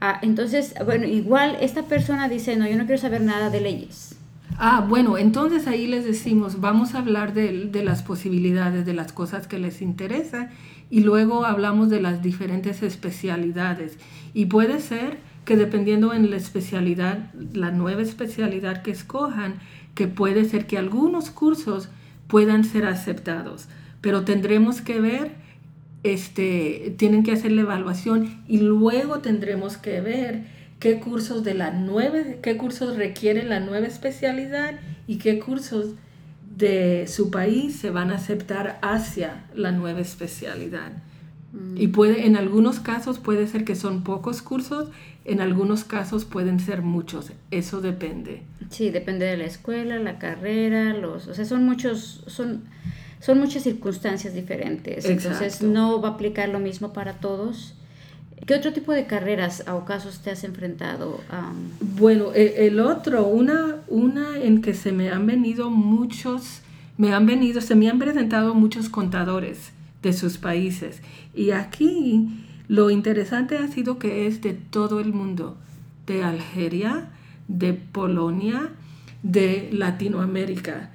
Ah, 0.00 0.20
entonces, 0.22 0.76
bueno, 0.84 1.06
igual 1.06 1.56
esta 1.60 1.82
persona 1.82 2.28
dice, 2.28 2.54
no, 2.54 2.68
yo 2.68 2.76
no 2.76 2.86
quiero 2.86 3.00
saber 3.00 3.22
nada 3.22 3.50
de 3.50 3.60
leyes. 3.60 4.16
Ah, 4.56 4.84
bueno, 4.88 5.18
entonces 5.18 5.66
ahí 5.66 5.86
les 5.86 6.04
decimos, 6.04 6.60
vamos 6.60 6.94
a 6.94 6.98
hablar 6.98 7.34
de, 7.34 7.66
de 7.66 7.84
las 7.84 8.02
posibilidades, 8.02 8.86
de 8.86 8.94
las 8.94 9.12
cosas 9.12 9.46
que 9.46 9.58
les 9.58 9.82
interesa 9.82 10.50
y 10.90 11.00
luego 11.00 11.44
hablamos 11.44 11.90
de 11.90 12.00
las 12.00 12.22
diferentes 12.22 12.82
especialidades. 12.82 13.98
Y 14.32 14.46
puede 14.46 14.80
ser 14.80 15.18
que 15.44 15.56
dependiendo 15.56 16.14
en 16.14 16.30
la 16.30 16.36
especialidad, 16.36 17.32
la 17.52 17.70
nueva 17.70 18.02
especialidad 18.02 18.82
que 18.82 18.90
escojan, 18.90 19.54
que 19.94 20.06
puede 20.06 20.44
ser 20.44 20.66
que 20.66 20.78
algunos 20.78 21.30
cursos 21.30 21.88
puedan 22.28 22.64
ser 22.64 22.86
aceptados, 22.86 23.68
pero 24.00 24.24
tendremos 24.24 24.80
que 24.80 25.00
ver 25.00 25.32
este, 26.02 26.94
tienen 26.98 27.22
que 27.22 27.32
hacer 27.32 27.52
la 27.52 27.62
evaluación 27.62 28.42
y 28.46 28.58
luego 28.58 29.20
tendremos 29.20 29.78
que 29.78 30.00
ver 30.00 30.44
qué 30.78 31.00
cursos 31.00 31.44
de 31.44 31.54
la 31.54 31.70
nueva, 31.70 32.18
qué 32.42 32.56
cursos 32.56 32.96
requieren 32.96 33.48
la 33.48 33.60
nueva 33.60 33.86
especialidad 33.86 34.74
y 35.06 35.18
qué 35.18 35.38
cursos 35.38 35.94
de 36.56 37.06
su 37.08 37.30
país 37.30 37.76
se 37.76 37.90
van 37.90 38.10
a 38.10 38.16
aceptar 38.16 38.78
hacia 38.82 39.44
la 39.54 39.72
nueva 39.72 40.00
especialidad. 40.00 40.92
Mm. 41.52 41.80
Y 41.80 41.88
puede, 41.88 42.26
en 42.26 42.36
algunos 42.36 42.80
casos 42.80 43.18
puede 43.18 43.46
ser 43.46 43.64
que 43.64 43.74
son 43.74 44.04
pocos 44.04 44.42
cursos, 44.42 44.88
en 45.24 45.40
algunos 45.40 45.84
casos 45.84 46.24
pueden 46.24 46.60
ser 46.60 46.82
muchos, 46.82 47.32
eso 47.50 47.80
depende. 47.80 48.42
Sí, 48.70 48.90
depende 48.90 49.24
de 49.24 49.36
la 49.36 49.44
escuela, 49.44 49.98
la 49.98 50.18
carrera, 50.18 50.92
los, 50.94 51.28
o 51.28 51.34
sea, 51.34 51.44
son 51.44 51.64
muchos, 51.64 52.24
son, 52.26 52.64
son 53.20 53.38
muchas 53.38 53.62
circunstancias 53.62 54.34
diferentes, 54.34 55.04
entonces 55.06 55.62
no 55.62 56.00
va 56.00 56.10
a 56.10 56.12
aplicar 56.12 56.48
lo 56.50 56.60
mismo 56.60 56.92
para 56.92 57.14
todos. 57.14 57.74
¿Qué 58.46 58.54
otro 58.54 58.74
tipo 58.74 58.92
de 58.92 59.06
carreras 59.06 59.64
o 59.72 59.86
casos 59.86 60.20
te 60.20 60.30
has 60.30 60.44
enfrentado? 60.44 61.20
Bueno, 61.80 62.34
e, 62.34 62.66
el 62.66 62.78
otro, 62.78 63.26
una, 63.26 63.76
una 63.88 64.38
en 64.38 64.60
que 64.60 64.74
se 64.74 64.92
me 64.92 65.10
han 65.10 65.26
venido 65.26 65.70
muchos, 65.70 66.60
me 66.98 67.14
han 67.14 67.24
venido, 67.24 67.62
se 67.62 67.74
me 67.74 67.88
han 67.88 67.98
presentado 67.98 68.54
muchos 68.54 68.90
contadores 68.90 69.72
de 70.02 70.12
sus 70.12 70.36
países. 70.36 71.00
Y 71.34 71.52
aquí 71.52 72.28
lo 72.68 72.90
interesante 72.90 73.56
ha 73.56 73.68
sido 73.68 73.98
que 73.98 74.26
es 74.26 74.42
de 74.42 74.52
todo 74.52 75.00
el 75.00 75.14
mundo, 75.14 75.56
de 76.06 76.22
Algeria, 76.22 77.08
de 77.48 77.72
Polonia, 77.72 78.72
de 79.22 79.70
Latinoamérica. 79.72 80.90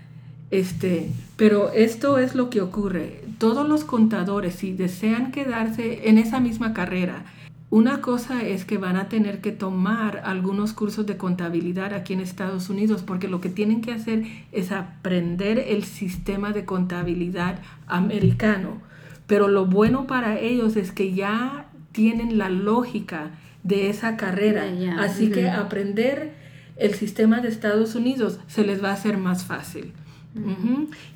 Este, 0.52 1.10
pero 1.36 1.72
esto 1.72 2.20
es 2.20 2.36
lo 2.36 2.52
que 2.52 2.62
ocurre. 2.62 3.24
Todos 3.40 3.68
los 3.68 3.86
contadores, 3.86 4.54
si 4.56 4.74
desean 4.74 5.32
quedarse 5.32 6.10
en 6.10 6.20
esa 6.20 6.40
misma 6.40 6.74
carrera, 6.74 7.26
una 7.72 8.02
cosa 8.02 8.42
es 8.42 8.66
que 8.66 8.78
van 8.78 8.96
a 8.96 9.10
tener 9.10 9.42
que 9.42 9.52
tomar 9.52 10.22
algunos 10.26 10.74
cursos 10.74 11.06
de 11.06 11.18
contabilidad 11.18 11.94
aquí 11.94 12.14
en 12.14 12.20
Estados 12.20 12.70
Unidos, 12.70 13.04
porque 13.04 13.28
lo 13.28 13.42
que 13.42 13.50
tienen 13.50 13.82
que 13.82 13.92
hacer 13.92 14.24
es 14.52 14.72
aprender 14.72 15.60
el 15.60 15.84
sistema 15.84 16.52
de 16.52 16.66
contabilidad 16.66 17.60
americano. 17.86 18.82
Pero 19.28 19.48
lo 19.48 19.68
bueno 19.68 20.08
para 20.08 20.40
ellos 20.40 20.76
es 20.78 20.92
que 20.92 21.14
ya 21.14 21.68
tienen 21.92 22.40
la 22.40 22.50
lógica 22.50 23.32
de 23.64 23.90
esa 23.92 24.18
carrera. 24.18 24.64
Así 25.00 25.30
que 25.30 25.50
aprender 25.50 26.34
el 26.76 26.96
sistema 26.96 27.40
de 27.40 27.50
Estados 27.50 27.94
Unidos 27.94 28.40
se 28.48 28.66
les 28.66 28.84
va 28.84 28.90
a 28.90 28.94
hacer 28.94 29.18
más 29.18 29.44
fácil. 29.46 29.94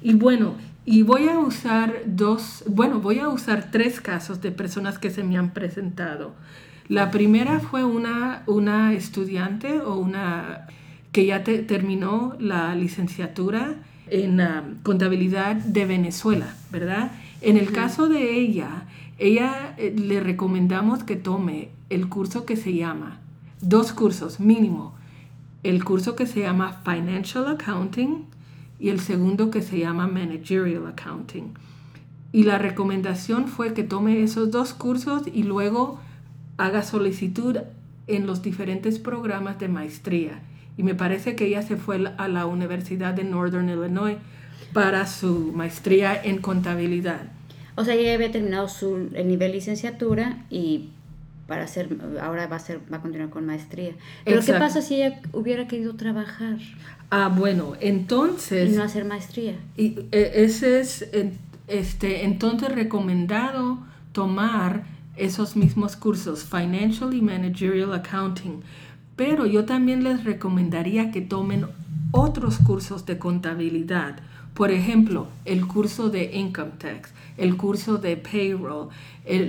Y 0.03 0.13
bueno, 0.13 0.55
y 0.85 1.03
voy 1.03 1.29
a 1.29 1.39
usar 1.39 2.03
dos, 2.05 2.63
bueno, 2.67 2.99
voy 2.99 3.19
a 3.19 3.29
usar 3.29 3.71
tres 3.71 4.01
casos 4.01 4.41
de 4.41 4.51
personas 4.51 4.99
que 4.99 5.09
se 5.09 5.23
me 5.23 5.37
han 5.37 5.51
presentado. 5.51 6.33
La 6.89 7.11
primera 7.11 7.59
fue 7.59 7.85
una, 7.85 8.43
una 8.47 8.93
estudiante 8.93 9.79
o 9.79 9.95
una 9.95 10.67
que 11.13 11.25
ya 11.25 11.43
terminó 11.43 12.35
la 12.39 12.75
licenciatura 12.75 13.75
en 14.07 14.41
contabilidad 14.83 15.55
de 15.55 15.85
Venezuela, 15.85 16.53
¿verdad? 16.71 17.11
En 17.41 17.57
el 17.57 17.71
caso 17.71 18.09
de 18.09 18.37
ella, 18.37 18.85
ella 19.17 19.75
eh, 19.77 19.93
le 19.95 20.19
recomendamos 20.19 21.03
que 21.03 21.15
tome 21.15 21.69
el 21.89 22.09
curso 22.09 22.45
que 22.45 22.57
se 22.57 22.73
llama, 22.73 23.19
dos 23.61 23.93
cursos 23.93 24.39
mínimo, 24.39 24.95
el 25.61 25.83
curso 25.85 26.15
que 26.15 26.25
se 26.25 26.41
llama 26.41 26.81
Financial 26.83 27.47
Accounting 27.47 28.25
y 28.83 28.89
el 28.89 28.99
segundo 28.99 29.49
que 29.49 29.61
se 29.61 29.79
llama 29.79 30.07
Managerial 30.07 30.85
Accounting. 30.87 31.53
Y 32.33 32.43
la 32.43 32.57
recomendación 32.57 33.47
fue 33.47 33.73
que 33.73 33.83
tome 33.83 34.21
esos 34.21 34.51
dos 34.51 34.73
cursos 34.73 35.23
y 35.33 35.43
luego 35.43 36.01
haga 36.57 36.83
solicitud 36.83 37.59
en 38.07 38.27
los 38.27 38.41
diferentes 38.41 38.99
programas 38.99 39.57
de 39.57 39.69
maestría. 39.69 40.41
y 40.75 40.83
me 40.83 40.95
parece 40.95 41.35
que 41.35 41.45
ella 41.45 41.61
se 41.61 41.77
fue 41.77 42.13
a 42.17 42.27
la 42.27 42.45
Universidad 42.45 43.13
de 43.13 43.23
Northern 43.23 43.69
Illinois 43.69 44.17
para 44.73 45.07
su 45.07 45.53
maestría 45.53 46.21
en 46.21 46.39
contabilidad. 46.39 47.31
O 47.75 47.85
sea, 47.85 47.93
ella 47.93 48.15
había 48.15 48.31
terminado 48.31 48.67
su, 48.67 49.11
el 49.13 49.27
nivel 49.29 49.53
licenciatura 49.53 50.43
y 50.49 50.89
para 51.47 51.63
hacer, 51.63 51.89
ahora 52.21 52.47
va 52.47 52.55
a, 52.55 52.59
ser, 52.59 52.79
va 52.91 52.97
a 52.97 53.01
continuar 53.01 53.29
con 53.29 53.45
maestría. 53.45 53.93
Pero 54.23 54.41
¿qué 54.41 54.53
pasa 54.53 54.81
si 54.81 54.95
ella 54.95 55.21
hubiera 55.33 55.67
querido 55.67 55.95
trabajar? 55.95 56.57
Ah, 57.09 57.27
bueno, 57.27 57.73
entonces... 57.79 58.71
Y 58.71 58.75
no 58.75 58.83
hacer 58.83 59.05
maestría. 59.05 59.55
Y 59.75 59.99
e, 60.11 60.31
ese 60.43 60.79
es, 60.79 61.07
este, 61.67 62.23
entonces 62.23 62.69
recomendado 62.69 63.79
tomar 64.13 64.83
esos 65.15 65.55
mismos 65.55 65.95
cursos, 65.95 66.43
Financial 66.43 67.13
y 67.13 67.21
Managerial 67.21 67.93
Accounting. 67.93 68.61
Pero 69.15 69.45
yo 69.45 69.65
también 69.65 70.03
les 70.03 70.23
recomendaría 70.23 71.11
que 71.11 71.21
tomen 71.21 71.67
otros 72.11 72.57
cursos 72.59 73.05
de 73.05 73.17
contabilidad. 73.17 74.15
Por 74.53 74.71
ejemplo, 74.71 75.27
el 75.45 75.65
curso 75.65 76.09
de 76.09 76.35
Income 76.35 76.73
Tax, 76.77 77.11
el 77.37 77.57
curso 77.57 77.97
de 77.97 78.17
Payroll, 78.17 78.89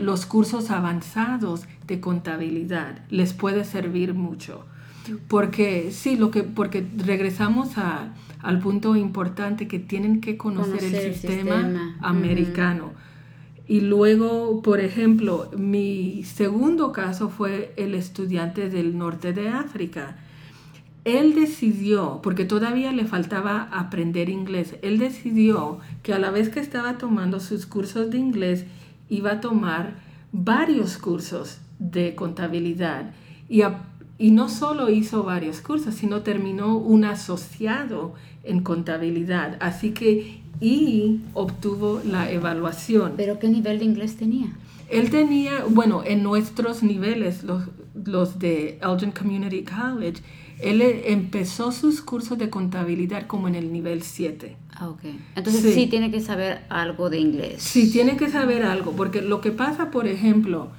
los 0.01 0.25
cursos 0.25 0.71
avanzados 0.71 1.67
de 1.87 2.01
contabilidad. 2.01 3.03
Les 3.11 3.33
puede 3.35 3.65
servir 3.65 4.15
mucho. 4.15 4.65
Porque 5.29 5.91
sí, 5.91 6.17
lo 6.17 6.31
que, 6.31 6.43
porque 6.43 6.87
regresamos 6.97 7.77
a, 7.77 8.15
al 8.41 8.59
punto 8.61 8.97
importante 8.97 9.69
que 9.69 9.79
tienen 9.79 10.21
que 10.21 10.39
conocer, 10.39 10.83
el, 10.83 11.15
sistema 11.15 11.97
americano. 12.01 12.93
Y 13.67 13.81
luego, 13.81 14.61
por 14.63 14.81
ejemplo, 14.81 15.51
mi 15.57 16.23
segundo 16.25 16.93
caso 16.93 17.31
fue 17.31 17.73
el 17.77 17.95
estudiante 17.95 18.69
del 18.69 18.97
norte 18.97 19.33
de 19.33 19.49
África. 19.49 20.17
Él 21.05 21.35
decidió, 21.35 22.21
porque 22.23 22.45
todavía 22.45 22.93
le 22.93 23.05
faltaba 23.05 23.69
aprender 23.73 24.29
inglés, 24.31 24.77
él 24.83 24.99
decidió 24.99 25.79
que 26.03 26.15
a 26.15 26.19
la 26.19 26.31
vez 26.31 26.49
que 26.49 26.61
estaba 26.61 26.97
tomando 26.97 27.41
sus 27.41 27.67
cursos 27.67 28.11
de 28.11 28.19
inglés, 28.19 28.65
iba 29.09 29.33
a 29.33 29.41
tomar 29.41 29.97
varios 30.33 30.97
cursos 30.97 31.59
de 31.79 32.15
contabilidad. 32.15 33.13
Y, 33.49 33.63
y 34.19 34.31
no 34.31 34.49
solo 34.49 34.89
hizo 34.89 35.23
varios 35.23 35.61
cursos, 35.61 35.95
sino 35.95 36.23
terminó 36.23 36.79
un 36.79 37.05
asociado 37.05 38.15
en 38.43 38.63
contabilidad. 38.63 39.59
Así 39.61 39.91
que 39.93 40.43
y 40.61 41.21
obtuvo 41.35 42.01
la 42.05 42.31
evaluación. 42.31 43.15
¿Pero 43.17 43.39
qué 43.39 43.49
nivel 43.49 43.79
de 43.79 43.85
inglés 43.85 44.17
tenía? 44.17 44.53
Él 44.91 45.11
tenía, 45.11 45.65
bueno, 45.69 46.03
en 46.05 46.23
nuestros 46.23 46.83
niveles, 46.83 47.43
los, 47.43 47.65
los 48.05 48.39
de 48.39 48.79
Elgin 48.83 49.11
Community 49.11 49.65
College, 49.65 50.23
él 50.61 50.83
empezó 50.83 51.73
sus 51.73 52.01
cursos 52.01 52.39
de 52.39 52.51
contabilidad 52.51 53.27
como 53.27 53.49
en 53.49 53.55
el 53.55 53.73
nivel 53.73 54.03
7. 54.03 54.57
Ah, 54.75 54.89
ok. 54.89 55.01
Entonces 55.37 55.75
sí. 55.75 55.87
tiene 55.87 56.11
que 56.11 56.21
saber 56.21 56.63
algo 56.69 57.11
de 57.11 57.19
inglés. 57.19 57.63
Sí, 57.63 57.91
tiene 57.91 58.17
que 58.17 58.31
saber 58.31 58.63
algo, 58.63 58.93
porque 58.93 59.23
lo 59.23 59.41
que 59.41 59.53
pasa, 59.53 59.91
por 59.91 60.07
ejemplo, 60.07 60.71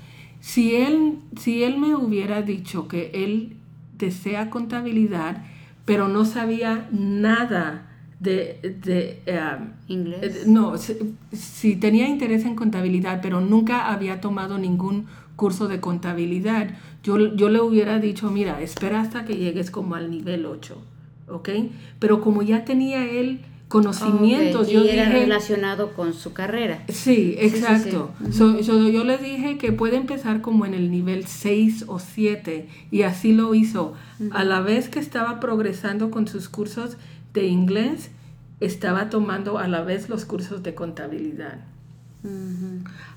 si 0.41 0.75
él, 0.75 1.20
si 1.39 1.63
él 1.63 1.77
me 1.77 1.96
hubiera 1.96 2.41
dicho 2.41 2.88
que 2.88 3.12
él 3.13 3.58
desea 3.98 4.50
contabilidad, 4.50 5.44
pero 5.86 6.08
no 6.08 6.25
sabía 6.25 6.88
nada 6.91 7.88
de, 8.20 8.60
de 8.82 9.22
um, 9.32 9.70
inglés. 9.88 10.48
No, 10.48 10.75
si, 10.77 11.75
tenía 11.75 12.08
interés 12.08 12.46
en 12.46 12.55
contabilidad, 12.55 13.20
pero 13.22 13.41
nunca 13.41 13.91
había 13.91 14.22
tomado 14.22 14.58
ningún 14.58 15.05
curso 15.35 15.67
de 15.67 15.79
contabilidad, 15.79 16.69
yo, 17.03 17.35
yo 17.35 17.49
le 17.49 17.61
hubiera 17.61 17.99
dicho, 17.99 18.31
mira, 18.31 18.61
espera 18.61 19.01
hasta 19.01 19.25
que 19.25 19.37
llegues 19.37 19.71
como 19.71 19.95
al 19.95 20.09
nivel 20.09 20.45
8, 20.45 20.77
¿ok? 21.29 21.49
Pero 21.99 22.21
como 22.21 22.41
ya 22.41 22.65
tenía 22.65 23.09
él 23.09 23.41
conocimientos. 23.67 24.69
yo 24.69 24.83
era 24.83 25.09
relacionado 25.09 25.93
con 25.93 26.13
su 26.13 26.33
carrera. 26.33 26.83
Sí, 26.87 27.35
exacto. 27.39 28.13
yo 28.61 29.03
le 29.03 29.17
dije 29.17 29.57
que 29.57 29.71
puede 29.71 29.98
empezar 29.98 30.41
como 30.41 30.65
en 30.65 30.74
el 30.74 30.91
nivel 30.91 31.25
6 31.25 31.85
o 31.87 32.00
7 32.00 32.67
y 32.91 33.01
así 33.03 33.33
lo 33.33 33.53
hizo. 33.55 33.93
A 34.31 34.43
la 34.43 34.61
vez 34.61 34.89
que 34.89 35.00
estaba 35.00 35.39
progresando 35.39 36.11
con 36.11 36.27
sus 36.27 36.48
cursos 36.48 36.98
de 37.33 37.48
inglés, 37.48 38.11
estaba 38.59 39.09
tomando 39.09 39.57
a 39.57 39.67
la 39.67 39.81
vez 39.81 40.09
los 40.09 40.25
cursos 40.25 40.63
de 40.63 40.74
contabilidad. 40.74 41.65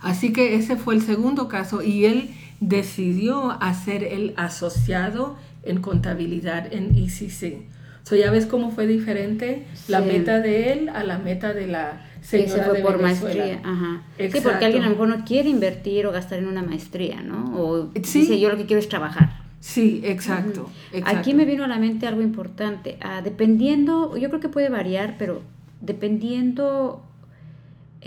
Así 0.00 0.32
que 0.32 0.54
ese 0.54 0.76
fue 0.76 0.94
el 0.94 1.02
segundo 1.02 1.48
caso 1.48 1.82
y 1.82 2.04
él 2.04 2.30
decidió 2.60 3.50
hacer 3.62 4.04
el 4.04 4.34
asociado 4.36 5.36
en 5.62 5.80
contabilidad 5.80 6.72
en 6.72 6.96
ECC. 6.96 7.62
So, 8.02 8.16
ya 8.16 8.30
ves 8.30 8.46
cómo 8.46 8.70
fue 8.70 8.86
diferente 8.86 9.66
la 9.86 10.00
meta 10.00 10.40
de 10.40 10.72
él 10.72 10.88
a 10.88 11.04
la 11.04 11.18
meta 11.18 11.52
de 11.52 11.66
la 11.66 12.06
señora 12.22 12.64
fue 12.64 12.78
por 12.80 13.02
maestría, 13.02 13.60
ajá. 13.62 14.02
Sí, 14.16 14.40
porque 14.42 14.64
alguien 14.64 14.82
a 14.82 14.86
lo 14.86 14.92
mejor 14.92 15.08
no 15.08 15.24
quiere 15.24 15.50
invertir 15.50 16.06
o 16.06 16.12
gastar 16.12 16.38
en 16.38 16.46
una 16.46 16.62
maestría, 16.62 17.22
¿no? 17.22 17.54
O 17.54 17.90
sí. 18.02 18.20
dice, 18.20 18.40
yo 18.40 18.48
lo 18.48 18.56
que 18.56 18.64
quiero 18.64 18.80
es 18.80 18.88
trabajar. 18.88 19.42
Sí, 19.60 20.00
exacto, 20.04 20.70
Aquí 21.04 21.34
me 21.34 21.44
vino 21.44 21.64
a 21.64 21.68
la 21.68 21.78
mente 21.78 22.06
algo 22.06 22.22
importante. 22.22 22.96
Ah, 23.02 23.20
dependiendo, 23.22 24.16
yo 24.16 24.28
creo 24.28 24.40
que 24.40 24.48
puede 24.48 24.68
variar, 24.68 25.16
pero 25.18 25.42
dependiendo 25.80 27.02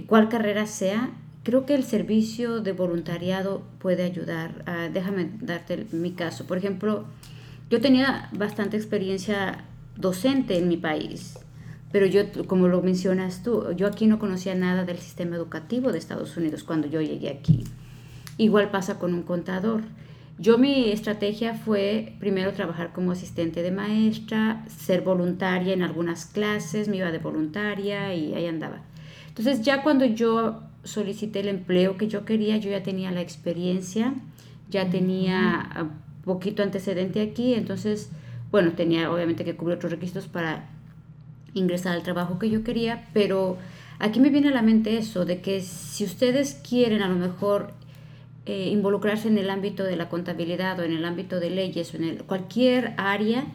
cuál 0.08 0.30
carrera 0.30 0.66
sea, 0.68 1.12
creo 1.44 1.66
que 1.66 1.76
el 1.76 1.84
servicio 1.84 2.62
de 2.62 2.72
voluntariado 2.72 3.64
puede 3.80 4.04
ayudar. 4.04 4.64
Ah, 4.66 4.90
déjame 4.92 5.30
darte 5.42 5.88
mi 5.92 6.12
caso. 6.12 6.46
Por 6.46 6.58
ejemplo, 6.58 7.06
yo 7.70 7.82
tenía 7.82 8.30
bastante 8.34 8.78
experiencia 8.78 9.66
docente 9.96 10.58
en 10.58 10.68
mi 10.68 10.78
país, 10.78 11.40
pero 11.92 12.06
yo, 12.06 12.24
como 12.48 12.68
lo 12.68 12.82
mencionas 12.82 13.44
tú, 13.44 13.72
yo 13.76 13.88
aquí 13.88 14.08
no 14.08 14.20
conocía 14.20 14.56
nada 14.56 14.86
del 14.86 14.98
sistema 14.98 15.36
educativo 15.36 15.92
de 15.92 16.00
Estados 16.00 16.38
Unidos 16.38 16.64
cuando 16.64 16.88
yo 16.88 17.02
llegué 17.02 17.30
aquí. 17.30 17.64
Igual 18.38 18.72
pasa 18.72 18.98
con 18.98 19.14
un 19.14 19.24
contador. 19.24 19.82
Yo 20.40 20.58
mi 20.58 20.90
estrategia 20.92 21.54
fue 21.54 22.16
primero 22.20 22.54
trabajar 22.54 22.94
como 22.94 23.12
asistente 23.12 23.62
de 23.62 23.72
maestra, 23.72 24.66
ser 24.68 25.02
voluntaria 25.02 25.74
en 25.74 25.84
algunas 25.84 26.26
clases, 26.26 26.88
me 26.88 26.98
iba 26.98 27.12
de 27.12 27.20
voluntaria 27.20 28.14
y 28.16 28.34
ahí 28.34 28.48
andaba. 28.48 28.82
Entonces 29.32 29.62
ya 29.62 29.82
cuando 29.82 30.06
yo 30.06 30.62
solicité 30.84 31.40
el 31.40 31.48
empleo 31.48 31.98
que 31.98 32.08
yo 32.10 32.26
quería, 32.26 32.58
yo 32.58 32.70
ya 32.70 32.84
tenía 32.84 33.12
la 33.12 33.22
experiencia, 33.22 34.14
ya 34.70 34.90
tenía 34.90 35.90
poquito 36.24 36.64
antecedente 36.64 37.22
aquí, 37.22 37.54
entonces 37.54 38.12
bueno, 38.52 38.74
tenía 38.74 39.10
obviamente 39.10 39.46
que 39.46 39.56
cubrir 39.56 39.78
otros 39.78 39.94
requisitos 39.94 40.28
para 40.28 40.70
ingresar 41.54 41.94
al 41.94 42.04
trabajo 42.04 42.38
que 42.38 42.50
yo 42.50 42.64
quería, 42.64 43.08
pero 43.14 43.58
aquí 44.00 44.20
me 44.20 44.30
viene 44.30 44.50
a 44.50 44.52
la 44.52 44.62
mente 44.62 44.98
eso, 44.98 45.26
de 45.26 45.42
que 45.42 45.62
si 45.62 46.04
ustedes 46.04 46.56
quieren 46.68 47.02
a 47.02 47.08
lo 47.08 47.16
mejor 47.16 47.74
eh, 48.46 48.70
involucrarse 48.70 49.30
en 49.30 49.38
el 49.38 49.50
ámbito 49.50 49.84
de 49.84 49.96
la 49.96 50.10
contabilidad 50.10 50.80
o 50.80 50.84
en 50.84 50.92
el 50.92 51.06
ámbito 51.06 51.40
de 51.40 51.50
leyes 51.50 51.94
o 51.94 51.98
en 51.98 52.18
cualquier 52.18 52.94
área, 52.98 53.46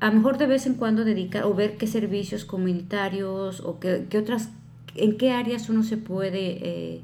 a 0.00 0.08
lo 0.08 0.14
mejor 0.14 0.38
de 0.38 0.46
vez 0.46 0.66
en 0.66 0.74
cuando 0.74 1.04
dedicar 1.04 1.44
o 1.44 1.54
ver 1.54 1.76
qué 1.76 1.86
servicios 1.86 2.44
comunitarios 2.44 3.60
o 3.60 3.78
qué, 3.78 4.06
otras, 4.18 4.50
en 4.94 5.16
qué 5.16 5.32
áreas 5.32 5.68
uno 5.68 5.82
se 5.82 5.96
puede 5.96 6.58
eh, 6.62 7.00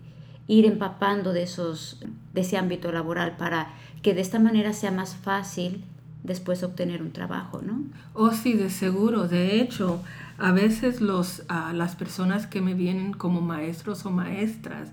ir 0.46 0.66
empapando 0.66 1.32
de, 1.32 1.42
esos, 1.42 2.00
de 2.32 2.40
ese 2.40 2.56
ámbito 2.56 2.90
laboral 2.92 3.36
para 3.36 3.74
que 4.02 4.14
de 4.14 4.20
esta 4.20 4.38
manera 4.38 4.72
sea 4.72 4.90
más 4.90 5.16
fácil 5.16 5.84
después 6.22 6.62
obtener 6.62 7.02
un 7.02 7.12
trabajo, 7.12 7.62
¿no? 7.62 7.82
Oh, 8.14 8.32
sí, 8.32 8.54
de 8.54 8.70
seguro. 8.70 9.26
De 9.26 9.60
hecho, 9.60 10.02
a 10.38 10.52
veces 10.52 11.00
los, 11.00 11.42
las 11.72 11.96
personas 11.96 12.46
que 12.46 12.60
me 12.60 12.74
vienen 12.74 13.12
como 13.12 13.40
maestros 13.40 14.04
o 14.06 14.10
maestras 14.10 14.90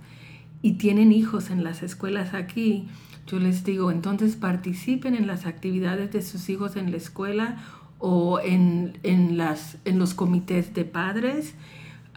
y 0.61 0.73
tienen 0.73 1.11
hijos 1.11 1.49
en 1.49 1.63
las 1.63 1.83
escuelas 1.83 2.33
aquí, 2.33 2.87
yo 3.27 3.39
les 3.39 3.63
digo, 3.63 3.91
entonces 3.91 4.35
participen 4.35 5.15
en 5.15 5.27
las 5.27 5.45
actividades 5.45 6.11
de 6.11 6.21
sus 6.21 6.49
hijos 6.49 6.75
en 6.75 6.91
la 6.91 6.97
escuela 6.97 7.57
o 7.99 8.39
en, 8.39 8.97
en 9.03 9.37
las, 9.37 9.77
en 9.85 9.99
los 9.99 10.13
comités 10.13 10.73
de 10.73 10.85
padres 10.85 11.55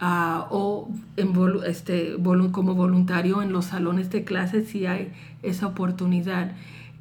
o 0.01 0.89
en, 1.15 1.33
este, 1.67 2.15
como 2.51 2.73
voluntario 2.73 3.41
en 3.41 3.53
los 3.53 3.65
salones 3.65 4.09
de 4.09 4.23
clases 4.23 4.69
si 4.69 4.85
hay 4.85 5.11
esa 5.43 5.67
oportunidad. 5.67 6.53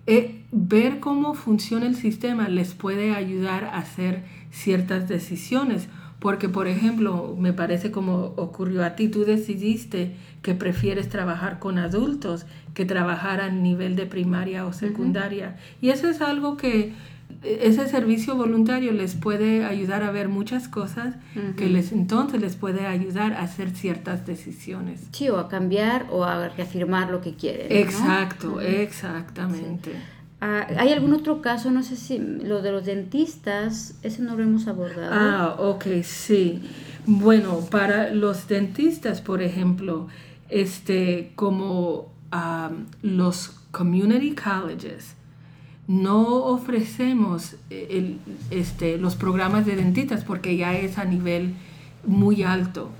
Eh, 0.06 0.44
ver 0.52 1.00
cómo 1.00 1.34
funciona 1.34 1.86
el 1.86 1.94
sistema 1.94 2.48
les 2.48 2.74
puede 2.74 3.14
ayudar 3.14 3.64
a 3.64 3.78
hacer 3.78 4.24
ciertas 4.50 5.08
decisiones. 5.08 5.88
Porque, 6.18 6.50
por 6.50 6.68
ejemplo, 6.68 7.34
me 7.38 7.54
parece 7.54 7.90
como 7.90 8.34
ocurrió 8.36 8.84
a 8.84 8.94
ti, 8.94 9.08
tú 9.08 9.24
decidiste 9.24 10.16
que 10.42 10.54
prefieres 10.54 11.08
trabajar 11.08 11.58
con 11.58 11.78
adultos 11.78 12.44
que 12.74 12.84
trabajar 12.84 13.40
a 13.40 13.48
nivel 13.50 13.96
de 13.96 14.04
primaria 14.04 14.66
o 14.66 14.74
secundaria. 14.74 15.56
Y 15.80 15.88
eso 15.88 16.10
es 16.10 16.20
algo 16.20 16.58
que 16.58 16.92
ese 17.42 17.88
servicio 17.88 18.36
voluntario 18.36 18.92
les 18.92 19.14
puede 19.14 19.64
ayudar 19.64 20.02
a 20.02 20.10
ver 20.10 20.28
muchas 20.28 20.68
cosas 20.68 21.14
que 21.56 21.68
les 21.68 21.92
entonces 21.92 22.40
les 22.40 22.56
puede 22.56 22.86
ayudar 22.86 23.32
a 23.32 23.42
hacer 23.42 23.70
ciertas 23.70 24.26
decisiones. 24.26 25.02
Sí, 25.12 25.28
o 25.28 25.38
a 25.38 25.48
cambiar 25.48 26.06
o 26.10 26.24
a 26.24 26.48
reafirmar 26.48 27.10
lo 27.10 27.20
que 27.20 27.34
quieren. 27.34 27.66
Exacto, 27.70 28.60
exactamente. 28.60 29.92
Ah, 30.40 30.66
¿Hay 30.78 30.92
algún 30.92 31.12
otro 31.12 31.42
caso? 31.42 31.70
No 31.70 31.82
sé 31.82 31.96
si 31.96 32.18
lo 32.18 32.62
de 32.62 32.72
los 32.72 32.86
dentistas, 32.86 33.94
ese 34.02 34.22
no 34.22 34.36
lo 34.36 34.42
hemos 34.42 34.66
abordado. 34.68 35.12
Ah, 35.12 35.56
ok, 35.58 36.02
sí. 36.02 36.62
Bueno, 37.04 37.60
para 37.70 38.14
los 38.14 38.48
dentistas, 38.48 39.20
por 39.20 39.42
ejemplo, 39.42 40.08
este, 40.48 41.32
como 41.34 42.10
los 43.02 43.60
community 43.70 44.34
colleges, 44.34 45.14
no 45.90 46.44
ofrecemos 46.44 47.56
el, 47.68 48.20
este, 48.52 48.96
los 48.96 49.16
programas 49.16 49.66
de 49.66 49.74
dentistas 49.74 50.22
porque 50.22 50.56
ya 50.56 50.72
es 50.78 50.98
a 50.98 51.04
nivel 51.04 51.54
muy 52.06 52.44
alto. 52.44 52.90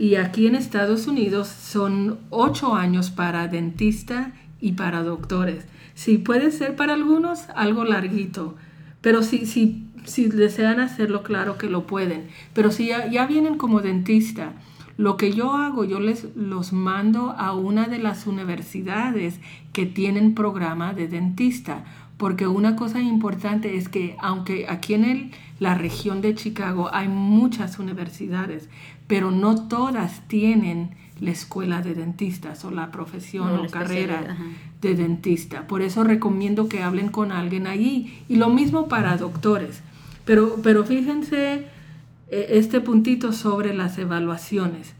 Y 0.00 0.16
aquí 0.16 0.48
en 0.48 0.56
Estados 0.56 1.06
Unidos 1.06 1.46
son 1.46 2.18
ocho 2.30 2.74
años 2.74 3.12
para 3.12 3.46
dentista 3.46 4.32
y 4.60 4.72
para 4.72 5.04
doctores. 5.04 5.64
Sí, 5.94 6.18
puede 6.18 6.50
ser 6.50 6.74
para 6.74 6.94
algunos 6.94 7.48
algo 7.54 7.84
larguito, 7.84 8.56
pero 9.00 9.22
si, 9.22 9.46
si, 9.46 9.86
si 10.04 10.26
desean 10.26 10.80
hacerlo, 10.80 11.22
claro 11.22 11.56
que 11.56 11.70
lo 11.70 11.86
pueden. 11.86 12.26
Pero 12.52 12.72
si 12.72 12.88
ya, 12.88 13.08
ya 13.08 13.26
vienen 13.26 13.58
como 13.58 13.80
dentista, 13.80 14.54
lo 14.96 15.16
que 15.16 15.32
yo 15.32 15.52
hago, 15.52 15.84
yo 15.84 15.98
les 15.98 16.34
los 16.36 16.72
mando 16.72 17.30
a 17.30 17.52
una 17.52 17.86
de 17.86 17.98
las 17.98 18.26
universidades 18.26 19.40
que 19.72 19.86
tienen 19.86 20.34
programa 20.34 20.94
de 20.94 21.08
dentista, 21.08 21.84
porque 22.16 22.46
una 22.46 22.76
cosa 22.76 23.00
importante 23.00 23.76
es 23.76 23.88
que 23.88 24.16
aunque 24.20 24.66
aquí 24.68 24.94
en 24.94 25.04
el, 25.04 25.30
la 25.58 25.74
región 25.74 26.20
de 26.20 26.34
Chicago 26.34 26.90
hay 26.92 27.08
muchas 27.08 27.78
universidades, 27.78 28.68
pero 29.06 29.30
no 29.30 29.66
todas 29.68 30.26
tienen 30.28 30.90
la 31.20 31.30
escuela 31.30 31.80
de 31.80 31.94
dentistas 31.94 32.64
o 32.64 32.70
la 32.70 32.90
profesión 32.90 33.58
o 33.58 33.66
carrera 33.68 34.36
de 34.80 34.94
dentista. 34.94 35.66
Por 35.66 35.82
eso 35.82 36.04
recomiendo 36.04 36.68
que 36.68 36.82
hablen 36.82 37.08
con 37.08 37.32
alguien 37.32 37.66
allí. 37.66 38.22
Y 38.28 38.36
lo 38.36 38.50
mismo 38.50 38.88
para 38.88 39.16
doctores. 39.16 39.82
Pero, 40.24 40.56
pero 40.62 40.84
fíjense 40.84 41.66
eh, 42.30 42.46
este 42.50 42.80
puntito 42.80 43.32
sobre 43.32 43.74
las 43.74 43.96
evaluaciones. 43.98 44.94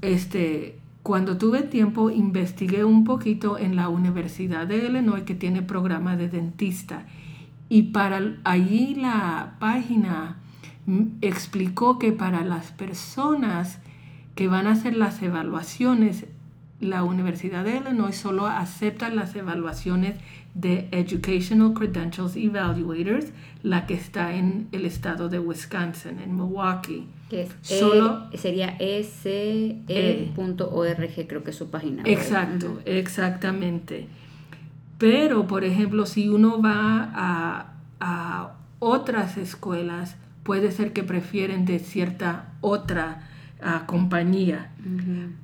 Este, 0.00 0.79
cuando 1.02 1.38
tuve 1.38 1.62
tiempo 1.62 2.10
investigué 2.10 2.84
un 2.84 3.04
poquito 3.04 3.58
en 3.58 3.76
la 3.76 3.88
Universidad 3.88 4.66
de 4.66 4.86
Illinois 4.86 5.22
que 5.22 5.34
tiene 5.34 5.62
programa 5.62 6.16
de 6.16 6.28
dentista 6.28 7.06
y 7.70 7.84
para 7.84 8.20
allí 8.44 8.96
la 8.96 9.54
página 9.60 10.38
explicó 11.20 11.98
que 11.98 12.12
para 12.12 12.44
las 12.44 12.72
personas 12.72 13.78
que 14.34 14.48
van 14.48 14.66
a 14.66 14.72
hacer 14.72 14.96
las 14.96 15.22
evaluaciones, 15.22 16.26
la 16.80 17.04
Universidad 17.04 17.64
de 17.64 17.76
Illinois 17.76 18.16
solo 18.16 18.46
acepta 18.46 19.08
las 19.10 19.36
evaluaciones 19.36 20.16
de 20.54 20.88
Educational 20.90 21.72
Credentials 21.74 22.36
Evaluators, 22.36 23.26
la 23.62 23.86
que 23.86 23.94
está 23.94 24.34
en 24.34 24.68
el 24.72 24.84
estado 24.84 25.28
de 25.28 25.38
Wisconsin, 25.38 26.18
en 26.18 26.34
Milwaukee. 26.34 27.06
Que 27.30 27.42
es 27.42 27.50
solo, 27.62 28.28
sería 28.34 28.76
ese.org, 28.78 29.86
creo 31.28 31.42
que 31.44 31.50
es 31.50 31.56
su 31.56 31.70
página. 31.70 32.02
Exacto, 32.04 32.80
exactamente. 32.84 34.08
Pero, 34.98 35.46
por 35.46 35.64
ejemplo, 35.64 36.04
si 36.04 36.28
uno 36.28 36.60
va 36.60 37.10
a, 37.14 37.72
a 38.00 38.56
otras 38.80 39.38
escuelas, 39.38 40.16
puede 40.42 40.72
ser 40.72 40.92
que 40.92 41.04
prefieren 41.04 41.64
de 41.64 41.78
cierta 41.78 42.52
otra 42.60 43.30
compañía. 43.86 44.72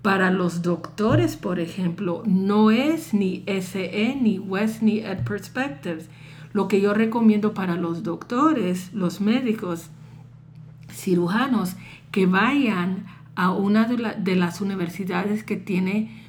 Para 0.03 0.31
los 0.31 0.63
doctores, 0.63 1.37
por 1.37 1.61
ejemplo, 1.61 2.23
no 2.27 2.71
es 2.71 3.13
ni 3.13 3.45
SE, 3.47 4.19
ni 4.21 4.39
West, 4.39 4.83
ni 4.83 5.01
Ed 5.01 5.25
Perspectives. 5.25 6.09
Lo 6.53 6.69
que 6.69 6.81
yo 6.81 6.95
recomiendo 6.95 7.53
para 7.53 7.77
los 7.77 8.03
doctores, 8.03 8.93
los 8.95 9.21
médicos, 9.21 9.91
cirujanos, 10.97 11.77
que 12.11 12.27
vayan 12.27 13.07
a 13.35 13.53
una 13.53 13.85
de, 13.85 14.15
de 14.19 14.37
las 14.37 14.61
universidades 14.61 15.45
que 15.45 15.57
tiene 15.57 16.25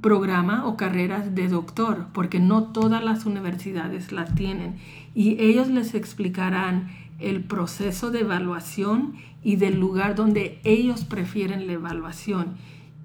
programa 0.00 0.66
o 0.66 0.76
carreras 0.76 1.34
de 1.34 1.48
doctor, 1.48 2.08
porque 2.12 2.40
no 2.40 2.64
todas 2.64 3.02
las 3.02 3.24
universidades 3.24 4.12
las 4.12 4.34
tienen. 4.34 4.76
Y 5.14 5.40
ellos 5.40 5.68
les 5.68 5.94
explicarán 5.94 6.90
el 7.18 7.42
proceso 7.42 8.10
de 8.10 8.20
evaluación 8.20 9.14
y 9.42 9.56
del 9.56 9.78
lugar 9.78 10.14
donde 10.14 10.60
ellos 10.64 11.04
prefieren 11.04 11.66
la 11.66 11.74
evaluación. 11.74 12.56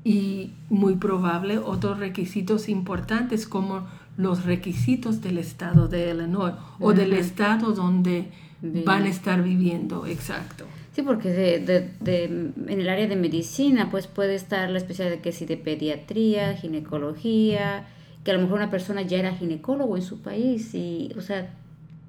Y 0.04 0.52
muy 0.70 0.96
probable 0.96 1.60
otros 1.60 2.00
requisitos 2.00 2.70
importantes 2.70 3.48
como 3.48 3.86
los 4.18 4.46
requisitos 4.46 5.22
del 5.22 5.38
estado 5.38 5.88
de 5.88 6.12
Illinois 6.12 6.54
o 6.80 6.94
del 6.94 7.14
estado 7.14 7.74
donde 7.74 8.32
van 8.62 9.04
a 9.04 9.10
estar 9.10 9.44
viviendo, 9.44 10.08
exacto. 10.08 10.66
Sí, 10.98 11.04
porque 11.04 11.30
de, 11.30 11.92
de, 12.00 12.24
en 12.24 12.54
el 12.68 12.90
área 12.90 13.06
de 13.06 13.16
medicina 13.16 13.92
pues 13.92 14.08
puede 14.08 14.34
estar 14.34 14.68
la 14.68 14.80
especialidad 14.80 15.18
de 15.18 15.22
que 15.22 15.32
si 15.32 15.46
de 15.46 15.56
pediatría, 15.56 16.56
ginecología, 16.56 17.86
que 18.24 18.32
a 18.32 18.34
lo 18.34 18.40
mejor 18.40 18.56
una 18.56 18.72
persona 18.72 19.04
ya 19.04 19.20
era 19.20 19.32
ginecólogo 19.32 19.96
en 19.96 20.02
su 20.02 20.24
país 20.24 20.74
y, 20.74 21.12
o 21.16 21.22
sea, 21.22 21.54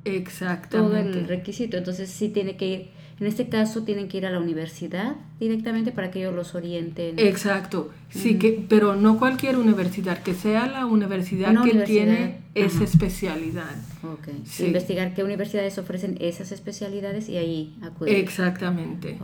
Exactamente. 0.07 1.11
todo 1.11 1.20
el 1.20 1.29
requisito. 1.29 1.77
Entonces 1.77 2.09
sí 2.09 2.31
tiene 2.31 2.57
que 2.57 2.66
ir, 2.66 2.88
en 3.20 3.26
este 3.26 3.48
caso 3.48 3.83
tienen 3.83 4.09
que 4.09 4.18
ir 4.18 4.26
a 4.26 4.31
la 4.31 4.38
universidad 4.38 5.16
directamente 5.40 5.92
para 5.92 6.11
que 6.11 6.20
ellos 6.20 6.35
los 6.35 6.54
orienten. 6.54 7.18
Exacto, 7.18 7.90
sí, 8.11 8.38
que, 8.38 8.64
pero 8.68 8.94
no 8.96 9.18
cualquier 9.18 9.57
universidad, 9.57 10.22
que 10.22 10.35
sea 10.35 10.66
la 10.66 10.87
universidad 10.87 11.62
que 11.64 11.74
tiene 11.81 12.38
esa 12.54 12.85
especialidad. 12.85 13.74
Ok, 14.02 14.28
investigar 14.61 15.14
qué 15.14 15.24
universidades 15.24 15.78
ofrecen 15.78 16.16
esas 16.20 16.52
especialidades 16.52 17.28
y 17.28 17.37
ahí 17.37 17.76
acudir. 17.83 18.14
Exactamente. 18.14 19.18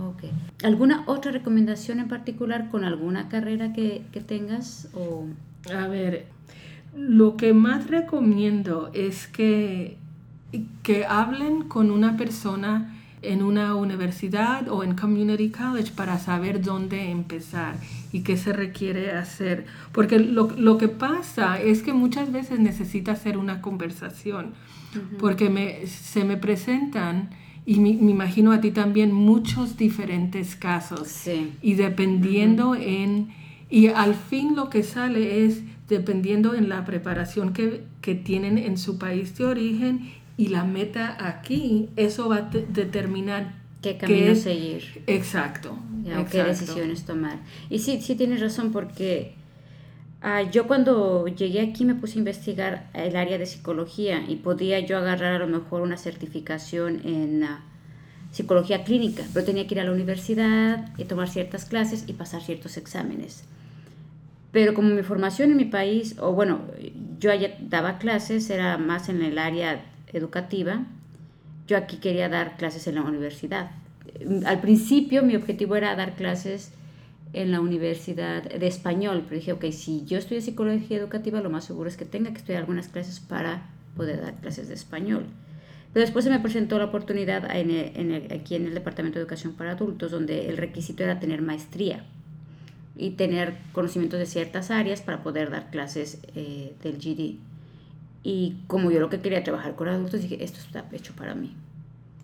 ¿Alguna 0.62 1.04
otra 1.07 1.30
recomendación 1.30 2.00
en 2.00 2.09
particular 2.09 2.70
con 2.70 2.85
alguna 2.85 3.28
carrera 3.28 3.72
que, 3.72 4.02
que 4.12 4.20
tengas? 4.20 4.88
O... 4.94 5.26
A 5.72 5.87
ver, 5.87 6.26
lo 6.96 7.37
que 7.37 7.52
más 7.52 7.88
recomiendo 7.88 8.90
es 8.92 9.26
que 9.26 9.98
que 10.83 11.04
hablen 11.04 11.62
con 11.64 11.90
una 11.90 12.16
persona 12.16 12.94
en 13.32 13.42
una 13.42 13.74
universidad 13.74 14.68
o 14.68 14.82
en 14.84 14.94
community 14.94 15.50
college 15.50 15.92
para 15.94 16.18
saber 16.18 16.62
dónde 16.62 17.10
empezar 17.10 17.76
y 18.12 18.22
qué 18.22 18.37
se 18.37 18.52
requiere 18.52 19.12
hacer. 19.12 19.66
Porque 19.92 20.18
lo, 20.18 20.78
que 20.78 20.88
pasa 20.88 21.60
es 21.60 21.82
que 21.82 21.92
muchas 21.92 22.32
veces 22.32 22.60
necesita 22.60 23.12
hacer 23.12 23.37
una 23.38 23.60
conversación, 23.60 24.54
porque 25.18 25.50
me, 25.50 25.87
se 25.87 26.24
me 26.24 26.37
presentan, 26.37 27.30
y 27.66 27.80
me, 27.80 27.90
imagino 27.90 28.52
a 28.52 28.60
ti 28.60 28.70
también, 28.70 29.12
muchos 29.12 29.76
diferentes 29.76 30.56
casos. 30.56 31.28
Y 31.62 31.74
dependiendo 31.74 32.74
en... 32.74 33.28
Y 33.70 33.88
al 33.88 34.14
fin 34.14 34.54
lo 34.54 34.68
que 34.68 34.82
sale 34.82 35.44
es 35.44 35.62
dependiendo 35.88 36.54
en 36.54 36.68
la 36.68 36.84
preparación 36.84 37.52
que, 37.52 37.84
que 38.00 38.14
tienen 38.14 38.58
en 38.58 38.78
su 38.78 38.98
país 38.98 39.37
de 39.37 39.46
origen 39.46 40.12
y 40.37 40.49
la 40.49 40.64
meta 40.64 41.16
aquí, 41.20 41.88
eso 41.97 42.29
va 42.29 42.37
a 42.37 42.51
determinar 42.51 43.55
qué 43.83 43.97
camino 43.97 44.35
seguir. 44.35 45.03
Exacto, 45.07 45.79
qué 46.31 46.42
decisiones 46.42 47.05
tomar. 47.05 47.38
Y 47.70 47.79
sí, 47.79 48.01
sí 48.01 48.16
tienes 48.16 48.40
razón 48.40 48.73
porque 48.73 49.35
ah, 50.23 50.42
yo 50.42 50.66
cuando 50.66 51.27
llegué 51.29 51.61
aquí 51.61 51.85
me 51.85 51.94
puse 51.94 52.16
a 52.16 52.18
investigar 52.18 52.90
el 52.94 53.16
área 53.16 53.38
de 53.38 53.47
psicología 53.47 54.25
y 54.27 54.37
podía 54.37 54.81
yo 54.81 54.99
agarrar 54.99 55.35
a 55.35 55.38
lo 55.38 55.47
mejor 55.47 55.83
una 55.83 55.97
certificación 55.97 57.03
en 57.05 57.44
ah, 57.44 57.64
psicología 58.33 58.83
clínica, 58.83 59.23
pero 59.33 59.47
tenía 59.47 59.66
que 59.68 59.75
ir 59.75 59.81
a 59.81 59.85
la 59.85 59.92
universidad 59.92 60.92
y 60.99 61.05
tomar 61.05 61.29
ciertas 61.29 61.64
clases 61.64 62.05
y 62.09 62.14
pasar 62.14 62.42
ciertos 62.42 62.77
exámenes. 62.77 63.44
Pero 64.51 64.75
como 64.75 64.90
mi 64.90 65.03
formación 65.03 65.53
en 65.53 65.57
mi 65.57 65.64
país, 65.64 66.16
o 66.18 66.33
bueno, 66.33 66.62
yo 67.20 67.31
allá 67.31 67.57
daba 67.61 67.99
clases, 67.99 68.51
era 68.51 68.79
más 68.79 69.09
en 69.09 69.23
el 69.23 69.38
área 69.38 69.85
educativa, 70.14 70.87
yo 71.66 71.77
aquí 71.77 71.98
quería 71.98 72.29
dar 72.29 72.57
clases 72.57 72.87
en 72.87 72.96
la 72.96 73.03
universidad. 73.03 73.70
Al 74.46 74.61
principio 74.61 75.22
mi 75.22 75.37
objetivo 75.37 75.77
era 75.77 75.94
dar 75.96 76.14
clases 76.14 76.72
en 77.33 77.50
la 77.50 77.61
universidad 77.61 78.42
de 78.42 78.66
español, 78.66 79.24
pero 79.24 79.40
dije, 79.40 79.53
ok, 79.53 79.64
si 79.72 80.05
yo 80.05 80.18
estudio 80.18 80.40
psicología 80.40 80.96
educativa, 80.96 81.40
lo 81.40 81.50
más 81.50 81.64
seguro 81.64 81.88
es 81.88 81.96
que 81.96 82.05
tenga 82.05 82.31
que 82.31 82.38
estudiar 82.38 82.61
algunas 82.61 82.88
clases 82.88 83.20
para 83.20 83.66
poder 83.96 84.20
dar 84.22 84.35
clases 84.40 84.68
de 84.68 84.74
español. 84.74 85.27
Pero 85.92 86.05
después 86.05 86.24
se 86.24 86.31
me 86.31 86.40
presentó 86.40 86.79
la 86.79 86.87
oportunidad 86.87 87.44
aquí 87.44 88.55
en 88.57 88.66
el 88.66 88.74
Departamento 88.74 89.18
de 89.18 89.22
Educación 89.22 89.55
para 89.55 89.72
Adultos, 89.72 90.11
donde 90.11 90.48
el 90.48 90.57
requisito 90.57 91.05
era 91.05 91.20
tener 91.20 91.42
maestría 91.42 92.05
y 92.96 93.11
tener 93.11 93.55
conocimientos 93.72 94.18
de 94.18 94.27
ciertas 94.27 94.70
áreas 94.70 95.03
para 95.03 95.22
poder 95.22 95.50
dar 95.50 95.70
clases 95.70 96.20
eh, 96.35 96.74
del 96.83 96.98
GD. 96.98 97.38
Y 98.24 98.56
como 98.66 98.90
yo 98.90 98.98
lo 99.00 99.10
que 99.10 99.20
quería 99.20 99.44
trabajar 99.44 99.76
con 99.76 99.87
adultos, 99.87 100.22
dije, 100.22 100.42
esto 100.42 100.58
está 100.58 100.84
hecho 100.92 101.12
para 101.14 101.34
mí. 101.34 101.54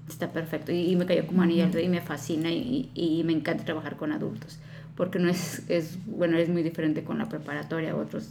Está 0.09 0.33
perfecto. 0.33 0.73
Y, 0.73 0.97
me 0.97 1.07
cayó 1.07 1.27
como 1.27 1.43
anillo 1.43 1.79
y 1.79 1.89
me 1.89 2.01
fascina 2.01 2.51
y, 2.51 2.91
y, 2.95 3.23
me 3.23 3.35
encanta 3.35 3.65
trabajar 3.65 3.97
con 3.97 4.11
adultos. 4.11 4.59
Porque 4.97 5.19
no 5.19 5.29
es, 5.29 5.63
es, 5.69 5.99
bueno, 6.07 6.39
es 6.39 6.49
muy 6.49 6.63
diferente 6.63 7.05
con 7.05 7.19
la 7.19 7.29
preparatoria, 7.29 7.95
otros. 7.95 8.31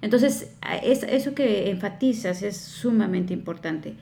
Entonces, 0.00 0.52
eso 0.82 1.34
que 1.34 1.70
enfatizas 1.70 2.42
es 2.42 2.56
sumamente 2.56 3.32
importante. 3.32 3.94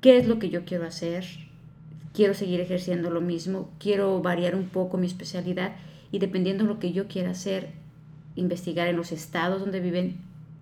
¿Qué 0.00 0.18
es 0.18 0.26
lo 0.26 0.38
que 0.38 0.50
yo 0.50 0.64
quiero 0.64 0.86
hacer? 0.86 1.24
Quiero 2.12 2.34
seguir 2.34 2.60
ejerciendo 2.60 3.10
lo 3.10 3.20
mismo, 3.20 3.70
quiero 3.78 4.20
variar 4.20 4.54
un 4.54 4.68
poco 4.68 4.96
mi 4.96 5.06
especialidad 5.06 5.76
y 6.12 6.18
dependiendo 6.18 6.64
de 6.64 6.68
lo 6.68 6.78
que 6.78 6.92
yo 6.92 7.08
quiera 7.08 7.30
hacer, 7.30 7.70
investigar 8.36 8.88
en 8.88 8.96
los 8.96 9.12
estados 9.12 9.60
donde 9.60 9.80
viven, 9.80 10.16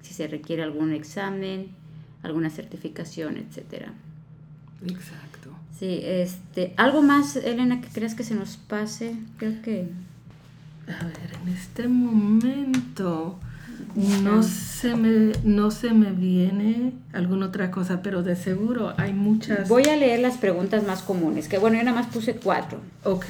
si 0.05 0.15
se 0.15 0.29
requiere 0.29 0.63
algún 0.63 0.93
examen, 0.93 1.69
alguna 2.23 2.51
certificación, 2.51 3.37
etcétera. 3.37 3.93
Exacto. 4.83 5.51
Sí, 5.79 6.01
este, 6.03 6.75
algo 6.77 7.03
más, 7.03 7.37
Elena, 7.37 7.81
que 7.81 7.89
creas 7.89 8.15
que 8.15 8.23
se 8.23 8.35
nos 8.35 8.57
pase, 8.57 9.17
creo 9.39 9.61
que. 9.63 9.89
A 10.87 11.05
ver, 11.05 11.37
en 11.43 11.49
este 11.49 11.89
momento 11.89 13.39
no 14.23 14.43
se 14.43 14.95
me, 14.97 15.33
no 15.45 15.71
se 15.71 15.93
me 15.93 16.13
viene 16.13 16.93
alguna 17.13 17.47
otra 17.47 17.71
cosa, 17.71 18.03
pero 18.03 18.23
de 18.23 18.37
seguro 18.37 18.95
hay 18.99 19.13
muchas. 19.13 19.69
Voy 19.69 19.85
a 19.85 19.97
leer 19.97 20.21
las 20.21 20.37
preguntas 20.37 20.87
más 20.87 21.03
comunes, 21.03 21.49
que 21.49 21.59
bueno, 21.59 21.77
yo 21.79 21.85
nada 21.85 22.01
más 22.01 22.13
puse 22.13 22.37
cuatro. 22.37 22.81
Ok. 23.05 23.27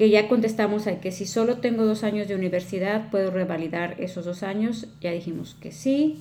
Que 0.00 0.08
ya 0.08 0.28
contestamos 0.28 0.86
a 0.86 0.98
que 0.98 1.12
si 1.12 1.26
solo 1.26 1.58
tengo 1.58 1.84
dos 1.84 2.04
años 2.04 2.26
de 2.26 2.34
universidad, 2.34 3.10
¿puedo 3.10 3.30
revalidar 3.30 3.96
esos 4.00 4.24
dos 4.24 4.42
años? 4.42 4.86
Ya 5.02 5.10
dijimos 5.12 5.58
que 5.60 5.72
sí 5.72 6.16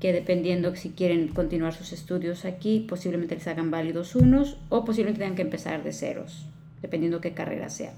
que 0.00 0.12
dependiendo 0.12 0.76
si 0.76 0.90
quieren 0.90 1.28
continuar 1.28 1.72
sus 1.72 1.94
estudios 1.94 2.44
aquí, 2.44 2.84
posiblemente 2.86 3.36
les 3.36 3.46
hagan 3.46 3.70
válidos 3.70 4.16
unos 4.16 4.58
o 4.68 4.84
posiblemente 4.84 5.20
tengan 5.20 5.34
que 5.34 5.40
empezar 5.40 5.82
de 5.82 5.94
ceros, 5.94 6.44
dependiendo 6.82 7.22
qué 7.22 7.32
carrera 7.32 7.70
sea. 7.70 7.94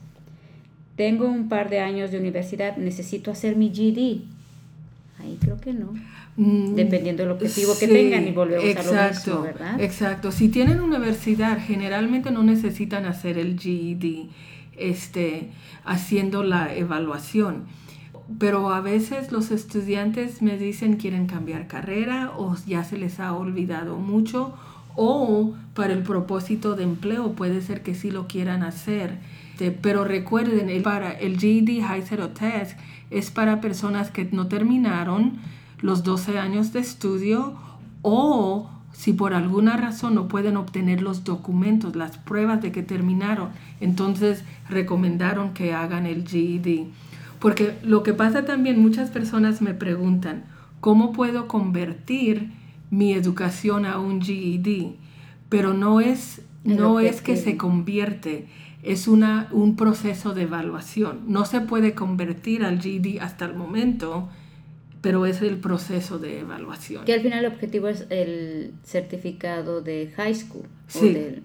Tengo 0.94 1.26
un 1.26 1.48
par 1.48 1.68
de 1.68 1.80
años 1.80 2.12
de 2.12 2.20
universidad, 2.20 2.76
necesito 2.76 3.32
hacer 3.32 3.56
mi 3.56 3.70
GD. 3.70 4.22
Ahí 5.20 5.36
creo 5.40 5.60
que 5.60 5.72
no. 5.72 5.94
Mm, 6.36 6.76
dependiendo 6.76 7.24
del 7.24 7.32
objetivo 7.32 7.76
que 7.76 7.88
tengan 7.88 8.28
y 8.28 8.30
volvemos 8.30 8.64
exacto, 8.64 8.92
a 8.92 9.34
lo 9.34 9.40
mismo, 9.40 9.42
¿verdad? 9.42 9.80
Exacto. 9.80 10.30
Si 10.30 10.48
tienen 10.48 10.80
universidad, 10.80 11.58
generalmente 11.58 12.30
no 12.30 12.44
necesitan 12.44 13.04
hacer 13.04 13.36
el 13.36 13.58
GED 13.58 14.28
este, 14.78 15.50
haciendo 15.84 16.42
la 16.42 16.74
evaluación 16.74 17.66
pero 18.38 18.70
a 18.70 18.82
veces 18.82 19.32
los 19.32 19.50
estudiantes 19.50 20.42
me 20.42 20.58
dicen 20.58 20.96
quieren 20.96 21.26
cambiar 21.26 21.66
carrera 21.66 22.32
o 22.36 22.54
ya 22.66 22.84
se 22.84 22.98
les 22.98 23.20
ha 23.20 23.32
olvidado 23.32 23.96
mucho 23.96 24.54
o 24.96 25.54
para 25.74 25.92
el 25.92 26.02
propósito 26.02 26.74
de 26.74 26.82
empleo 26.82 27.32
puede 27.32 27.62
ser 27.62 27.82
que 27.82 27.94
sí 27.94 28.10
lo 28.10 28.26
quieran 28.26 28.62
hacer. 28.62 29.18
Pero 29.80 30.04
recuerden, 30.04 30.82
para 30.82 31.12
el 31.12 31.38
GED 31.38 31.82
High 31.82 32.02
Zero 32.02 32.30
Test 32.30 32.78
es 33.10 33.30
para 33.30 33.60
personas 33.60 34.10
que 34.10 34.24
no 34.26 34.48
terminaron 34.48 35.38
los 35.80 36.02
12 36.02 36.38
años 36.38 36.72
de 36.72 36.80
estudio 36.80 37.56
o 38.02 38.68
si 38.98 39.12
por 39.12 39.32
alguna 39.32 39.76
razón 39.76 40.16
no 40.16 40.26
pueden 40.26 40.56
obtener 40.56 41.02
los 41.02 41.22
documentos, 41.22 41.94
las 41.94 42.18
pruebas 42.18 42.60
de 42.60 42.72
que 42.72 42.82
terminaron, 42.82 43.50
entonces 43.80 44.42
recomendaron 44.68 45.54
que 45.54 45.72
hagan 45.72 46.04
el 46.04 46.26
GED. 46.26 46.88
Porque 47.38 47.78
lo 47.84 48.02
que 48.02 48.12
pasa 48.12 48.44
también, 48.44 48.82
muchas 48.82 49.10
personas 49.10 49.62
me 49.62 49.72
preguntan, 49.72 50.46
¿cómo 50.80 51.12
puedo 51.12 51.46
convertir 51.46 52.50
mi 52.90 53.12
educación 53.12 53.86
a 53.86 54.00
un 54.00 54.20
GED? 54.20 54.96
Pero 55.48 55.74
no 55.74 56.00
es, 56.00 56.42
no 56.64 56.98
es 56.98 57.22
que 57.22 57.36
se 57.36 57.56
convierte, 57.56 58.48
es 58.82 59.06
una, 59.06 59.46
un 59.52 59.76
proceso 59.76 60.34
de 60.34 60.42
evaluación. 60.42 61.20
No 61.28 61.44
se 61.44 61.60
puede 61.60 61.94
convertir 61.94 62.64
al 62.64 62.82
GED 62.82 63.20
hasta 63.20 63.44
el 63.44 63.54
momento, 63.54 64.28
pero 65.00 65.26
es 65.26 65.42
el 65.42 65.58
proceso 65.58 66.18
de 66.18 66.40
evaluación. 66.40 67.04
Que 67.04 67.14
al 67.14 67.20
final 67.20 67.44
el 67.44 67.52
objetivo 67.52 67.88
es 67.88 68.06
el 68.10 68.72
certificado 68.84 69.80
de 69.80 70.12
high 70.16 70.34
school. 70.34 70.66
Sí, 70.88 71.36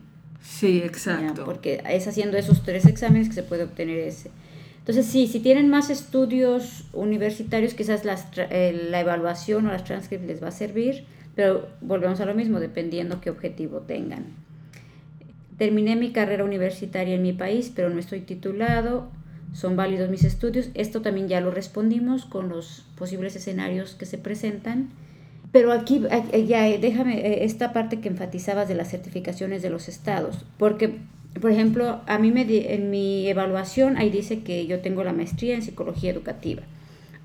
sí 0.42 0.82
exacto. 0.84 1.46
porque 1.46 1.82
es 1.90 2.08
haciendo 2.08 2.38
esos 2.38 2.64
tres 2.64 2.86
exámenes 2.86 3.28
que 3.28 3.36
se 3.36 3.44
puede 3.44 3.64
obtener 3.64 4.00
ese. 4.00 4.32
Entonces, 4.80 5.06
sí, 5.06 5.28
si 5.28 5.40
tienen 5.40 5.70
más 5.70 5.90
estudios 5.90 6.84
universitarios, 6.92 7.74
quizás 7.74 8.04
las, 8.04 8.28
eh, 8.38 8.88
la 8.90 9.00
evaluación 9.00 9.66
o 9.68 9.72
las 9.72 9.86
transcripts 9.86 10.28
les 10.28 10.44
va 10.44 10.50
a 10.50 10.52
servir, 10.52 11.06
pero 11.36 11.70
volvemos 11.80 12.20
a 12.20 12.26
lo 12.26 12.36
mismo, 12.36 12.60
dependiendo 12.60 13.22
qué 13.22 13.30
objetivo 13.30 13.80
tengan. 13.80 14.26
Terminé 15.58 15.96
mi 15.96 16.12
carrera 16.12 16.44
universitaria 16.44 17.16
en 17.16 17.22
mi 17.22 17.32
país, 17.32 17.72
pero 17.74 17.90
no 17.90 18.00
estoy 18.00 18.22
titulado. 18.22 19.10
Son 19.54 19.76
válidos 19.76 20.10
mis 20.10 20.24
estudios. 20.24 20.70
Esto 20.74 21.02
también 21.02 21.28
ya 21.28 21.42
lo 21.42 21.52
respondimos 21.52 22.26
con 22.26 22.50
los 22.50 22.86
posibles 22.98 23.36
escenarios 23.36 23.96
que 23.96 24.06
se 24.06 24.18
presentan. 24.18 24.90
Pero 25.52 25.72
aquí, 25.72 26.02
ya 26.48 26.64
déjame 26.64 27.20
eh, 27.20 27.46
esta 27.46 27.74
parte 27.74 28.00
que 28.00 28.10
enfatizabas 28.10 28.68
de 28.68 28.76
las 28.76 28.90
certificaciones 28.90 29.62
de 29.62 29.70
los 29.70 29.88
estados, 29.88 30.46
porque 30.58 31.00
por 31.40 31.52
ejemplo, 31.52 32.02
a 32.06 32.20
mí 32.20 32.32
me 32.32 32.44
en 32.74 32.90
mi 32.90 33.28
evaluación 33.28 33.98
ahí 33.98 34.10
dice 34.10 34.44
que 34.44 34.68
yo 34.68 34.82
tengo 34.82 35.04
la 35.04 35.14
maestría 35.14 35.56
en 35.56 35.64
psicología 35.64 36.12
educativa. 36.12 36.62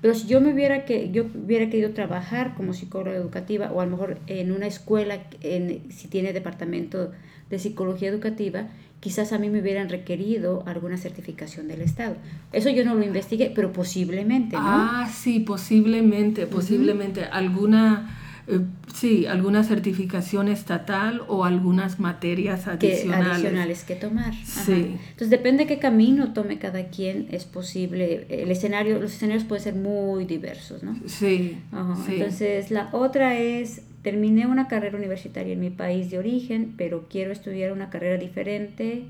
Pero 0.01 0.15
si 0.15 0.27
yo 0.27 0.39
me 0.41 0.53
hubiera 0.53 0.85
que 0.85 1.11
yo 1.11 1.25
hubiera 1.25 1.69
querido 1.69 1.91
trabajar 1.91 2.55
como 2.55 2.73
psicóloga 2.73 3.17
educativa 3.17 3.71
o 3.71 3.81
a 3.81 3.85
lo 3.85 3.91
mejor 3.91 4.17
en 4.27 4.51
una 4.51 4.65
escuela 4.65 5.19
en, 5.41 5.91
si 5.91 6.07
tiene 6.07 6.33
departamento 6.33 7.11
de 7.49 7.59
psicología 7.59 8.09
educativa, 8.09 8.67
quizás 8.99 9.33
a 9.33 9.37
mí 9.37 9.49
me 9.49 9.61
hubieran 9.61 9.89
requerido 9.89 10.63
alguna 10.65 10.97
certificación 10.97 11.67
del 11.67 11.81
Estado. 11.81 12.15
Eso 12.51 12.69
yo 12.69 12.83
no 12.85 12.95
lo 12.95 13.03
investigué, 13.03 13.51
pero 13.55 13.71
posiblemente, 13.71 14.55
¿no? 14.55 14.63
Ah, 14.63 15.09
sí, 15.13 15.39
posiblemente, 15.39 16.47
posiblemente 16.47 17.23
alguna 17.23 18.15
eh, 18.51 18.61
sí, 18.95 19.27
alguna 19.27 19.63
certificación 19.63 20.47
estatal 20.47 21.21
o 21.27 21.45
algunas 21.45 21.99
materias 21.99 22.67
adicionales. 22.67 23.25
Que, 23.27 23.31
adicionales 23.31 23.83
que 23.83 23.95
tomar. 23.95 24.33
Sí. 24.33 24.95
Entonces 25.11 25.29
depende 25.29 25.67
qué 25.67 25.77
camino 25.77 26.33
tome 26.33 26.57
cada 26.57 26.87
quien, 26.87 27.27
es 27.29 27.45
posible, 27.45 28.25
el 28.27 28.49
escenario, 28.49 28.99
los 28.99 29.13
escenarios 29.13 29.45
pueden 29.45 29.63
ser 29.63 29.75
muy 29.75 30.25
diversos, 30.25 30.81
¿no? 30.81 30.95
Sí, 31.05 31.59
sí. 32.07 32.13
Entonces 32.13 32.71
la 32.71 32.89
otra 32.91 33.37
es, 33.37 33.83
terminé 34.01 34.47
una 34.47 34.67
carrera 34.67 34.97
universitaria 34.97 35.53
en 35.53 35.59
mi 35.59 35.69
país 35.69 36.09
de 36.09 36.19
origen, 36.19 36.73
pero 36.77 37.05
quiero 37.09 37.31
estudiar 37.31 37.71
una 37.71 37.89
carrera 37.89 38.17
diferente. 38.17 39.05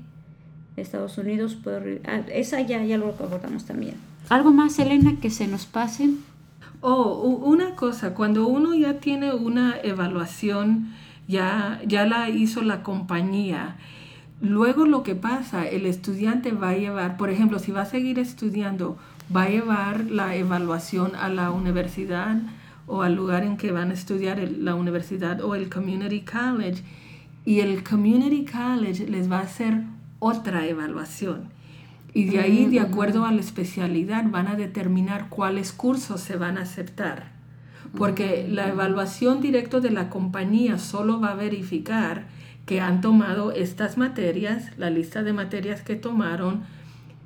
Estados 0.76 1.18
Unidos, 1.18 1.56
puedo, 1.62 1.80
ah, 2.06 2.20
esa 2.32 2.60
ya, 2.60 2.82
ya 2.84 2.96
lo 2.96 3.08
abordamos 3.08 3.64
también. 3.64 3.94
¿Algo 4.28 4.50
más, 4.52 4.78
Elena, 4.78 5.16
que 5.20 5.30
se 5.30 5.46
nos 5.46 5.66
pase? 5.66 6.10
Oh, 6.80 7.22
una 7.44 7.74
cosa, 7.76 8.14
cuando 8.14 8.46
uno 8.46 8.74
ya 8.74 9.00
tiene 9.00 9.34
una 9.34 9.76
evaluación, 9.82 10.92
ya, 11.28 11.80
ya 11.86 12.06
la 12.06 12.30
hizo 12.30 12.62
la 12.62 12.82
compañía, 12.82 13.76
luego 14.40 14.86
lo 14.86 15.02
que 15.02 15.14
pasa, 15.14 15.68
el 15.68 15.84
estudiante 15.84 16.52
va 16.52 16.70
a 16.70 16.76
llevar, 16.76 17.16
por 17.18 17.28
ejemplo, 17.28 17.58
si 17.58 17.70
va 17.70 17.82
a 17.82 17.86
seguir 17.86 18.18
estudiando, 18.18 18.96
va 19.34 19.42
a 19.42 19.48
llevar 19.50 20.06
la 20.06 20.34
evaluación 20.36 21.14
a 21.16 21.28
la 21.28 21.50
universidad 21.50 22.38
o 22.90 23.02
al 23.02 23.14
lugar 23.14 23.44
en 23.44 23.56
que 23.56 23.70
van 23.70 23.90
a 23.90 23.94
estudiar 23.94 24.38
la 24.38 24.74
universidad 24.74 25.40
o 25.42 25.54
el 25.54 25.70
community 25.70 26.22
college. 26.22 26.82
Y 27.44 27.60
el 27.60 27.84
community 27.84 28.44
college 28.44 29.06
les 29.06 29.30
va 29.30 29.38
a 29.38 29.42
hacer 29.42 29.84
otra 30.18 30.66
evaluación. 30.66 31.50
Y 32.12 32.24
de 32.24 32.40
ahí, 32.40 32.66
de 32.66 32.80
acuerdo 32.80 33.24
a 33.24 33.30
la 33.32 33.40
especialidad, 33.40 34.24
van 34.28 34.48
a 34.48 34.56
determinar 34.56 35.28
cuáles 35.28 35.72
cursos 35.72 36.20
se 36.20 36.36
van 36.36 36.58
a 36.58 36.62
aceptar. 36.62 37.30
Porque 37.96 38.48
la 38.48 38.68
evaluación 38.68 39.40
directa 39.40 39.78
de 39.78 39.90
la 39.90 40.10
compañía 40.10 40.78
solo 40.78 41.20
va 41.20 41.30
a 41.30 41.36
verificar 41.36 42.26
que 42.66 42.80
han 42.80 43.00
tomado 43.00 43.52
estas 43.52 43.96
materias, 43.96 44.76
la 44.76 44.90
lista 44.90 45.22
de 45.22 45.32
materias 45.32 45.82
que 45.82 45.94
tomaron, 45.94 46.62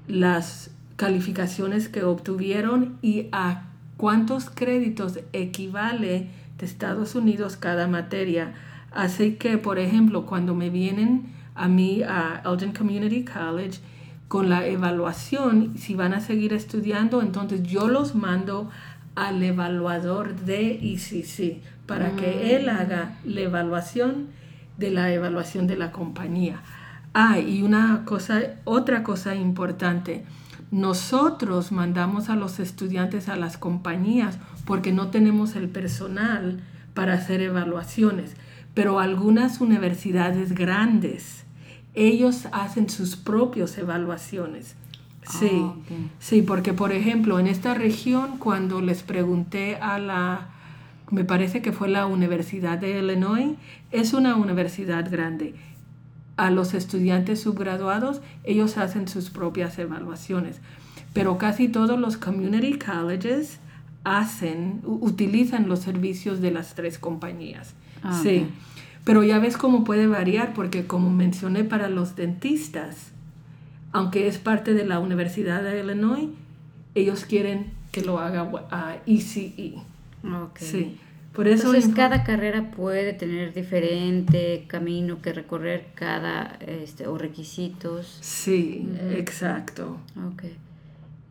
las 0.08 0.70
calificaciones 0.96 1.88
que 1.88 2.04
obtuvieron 2.04 2.98
y 3.00 3.28
a 3.32 3.64
cuántos 3.96 4.50
créditos 4.50 5.20
equivale 5.32 6.28
de 6.58 6.66
Estados 6.66 7.14
Unidos 7.14 7.56
cada 7.56 7.86
materia. 7.86 8.54
Así 8.90 9.34
que, 9.34 9.58
por 9.58 9.78
ejemplo, 9.78 10.26
cuando 10.26 10.54
me 10.54 10.70
vienen 10.70 11.32
a 11.54 11.68
mí 11.68 12.02
a 12.02 12.42
Elgin 12.44 12.72
Community 12.72 13.24
College, 13.24 13.80
con 14.28 14.48
la 14.48 14.66
evaluación, 14.66 15.76
si 15.78 15.94
van 15.94 16.14
a 16.14 16.20
seguir 16.20 16.52
estudiando, 16.54 17.22
entonces 17.22 17.62
yo 17.62 17.88
los 17.88 18.14
mando 18.14 18.70
al 19.14 19.42
evaluador 19.42 20.34
de 20.34 20.72
ICC 20.80 21.62
para 21.86 22.16
que 22.16 22.56
él 22.56 22.68
haga 22.68 23.18
la 23.24 23.42
evaluación 23.42 24.28
de 24.76 24.90
la 24.90 25.12
evaluación 25.12 25.66
de 25.66 25.76
la 25.76 25.92
compañía. 25.92 26.62
Ah, 27.12 27.38
y 27.38 27.62
una 27.62 28.04
cosa, 28.04 28.40
otra 28.64 29.04
cosa 29.04 29.36
importante, 29.36 30.24
nosotros 30.74 31.70
mandamos 31.70 32.28
a 32.28 32.34
los 32.34 32.58
estudiantes 32.58 33.28
a 33.28 33.36
las 33.36 33.58
compañías 33.58 34.38
porque 34.64 34.90
no 34.92 35.06
tenemos 35.06 35.54
el 35.54 35.68
personal 35.68 36.60
para 36.94 37.14
hacer 37.14 37.40
evaluaciones, 37.42 38.34
pero 38.74 38.98
algunas 38.98 39.60
universidades 39.60 40.52
grandes 40.52 41.44
ellos 41.94 42.48
hacen 42.50 42.90
sus 42.90 43.14
propias 43.14 43.78
evaluaciones. 43.78 44.74
Sí, 45.22 45.48
Ah, 45.52 45.66
ok. 45.78 45.86
sí, 46.18 46.42
porque 46.42 46.72
por 46.72 46.90
ejemplo 46.92 47.38
en 47.38 47.46
esta 47.46 47.72
región 47.74 48.38
cuando 48.38 48.80
les 48.80 49.04
pregunté 49.04 49.76
a 49.76 50.00
la, 50.00 50.48
me 51.12 51.24
parece 51.24 51.62
que 51.62 51.70
fue 51.70 51.88
la 51.88 52.06
Universidad 52.06 52.78
de 52.78 52.98
Illinois, 52.98 53.54
es 53.92 54.12
una 54.12 54.34
universidad 54.34 55.08
grande. 55.08 55.54
A 56.36 56.50
los 56.50 56.74
estudiantes 56.74 57.40
subgraduados 57.40 58.20
ellos 58.42 58.76
hacen 58.76 59.06
sus 59.08 59.30
propias 59.30 59.78
evaluaciones, 59.78 60.60
pero 61.12 61.38
casi 61.38 61.68
todos 61.68 61.98
los 61.98 62.16
community 62.16 62.78
colleges 62.78 63.60
hacen, 64.02 64.80
utilizan 64.84 65.68
los 65.68 65.80
servicios 65.80 66.40
de 66.40 66.50
las 66.50 66.74
tres 66.74 66.98
compañías. 66.98 67.74
Ah, 68.02 68.20
sí, 68.22 68.48
pero 69.04 69.22
ya 69.22 69.38
ves 69.38 69.56
cómo 69.56 69.84
puede 69.84 70.06
variar 70.06 70.54
porque 70.54 70.86
como 70.86 71.10
mencioné 71.10 71.64
para 71.64 71.88
los 71.88 72.16
dentistas, 72.16 73.12
aunque 73.92 74.26
es 74.26 74.38
parte 74.38 74.74
de 74.74 74.84
la 74.84 74.98
Universidad 74.98 75.62
de 75.62 75.80
Illinois, 75.80 76.28
ellos 76.94 77.24
quieren 77.24 77.72
que 77.92 78.02
lo 78.02 78.18
haga 78.18 78.50
a 78.70 78.96
ECE. 79.06 79.74
Ok. 80.24 80.58
Sí, 80.58 80.98
por 81.34 81.48
eso 81.48 81.66
Entonces 81.74 81.94
cada 81.94 82.22
carrera 82.22 82.70
puede 82.70 83.12
tener 83.12 83.52
diferente 83.52 84.64
camino 84.68 85.20
que 85.20 85.32
recorrer 85.32 85.86
cada 85.94 86.56
este, 86.60 87.08
o 87.08 87.18
requisitos. 87.18 88.18
Sí, 88.20 88.88
exacto. 89.10 89.98
Ok. 90.32 90.44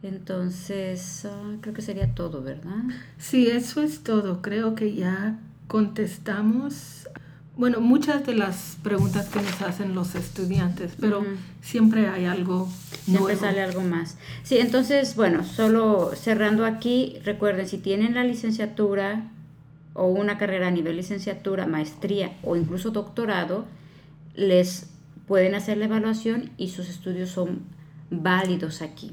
Entonces 0.04 1.26
ah, 1.26 1.56
creo 1.62 1.74
que 1.74 1.82
sería 1.82 2.14
todo, 2.14 2.44
¿verdad? 2.44 2.84
Sí, 3.18 3.48
eso 3.48 3.82
es 3.82 4.04
todo. 4.04 4.42
Creo 4.42 4.76
que 4.76 4.94
ya 4.94 5.40
contestamos, 5.68 7.08
bueno, 7.56 7.80
muchas 7.80 8.26
de 8.26 8.36
las 8.36 8.78
preguntas 8.84 9.30
que 9.30 9.42
nos 9.42 9.62
hacen 9.62 9.96
los 9.96 10.16
estudiantes, 10.16 10.96
pero 11.00 11.24
siempre 11.62 12.08
hay 12.10 12.26
algo 12.26 12.70
Siempre 13.06 13.36
nuevo. 13.36 13.40
sale 13.40 13.62
algo 13.62 13.82
más. 13.82 14.18
Sí, 14.44 14.58
entonces, 14.58 15.16
bueno, 15.16 15.46
solo 15.46 16.12
cerrando 16.16 16.66
aquí, 16.66 17.20
recuerden, 17.24 17.70
si 17.70 17.78
tienen 17.78 18.16
la 18.16 18.26
licenciatura 18.26 19.30
o 19.94 20.08
una 20.08 20.38
carrera 20.38 20.68
a 20.68 20.72
nivel 20.72 20.98
licenciatura, 20.98 21.68
maestría 21.68 22.38
o 22.44 22.56
incluso 22.56 22.92
doctorado, 22.92 23.66
les 24.36 24.90
pueden 25.28 25.56
hacer 25.56 25.78
la 25.78 25.86
evaluación 25.86 26.52
y 26.58 26.70
sus 26.70 26.90
estudios 26.90 27.30
son 27.30 27.62
válidos 28.10 28.82
aquí. 28.82 29.12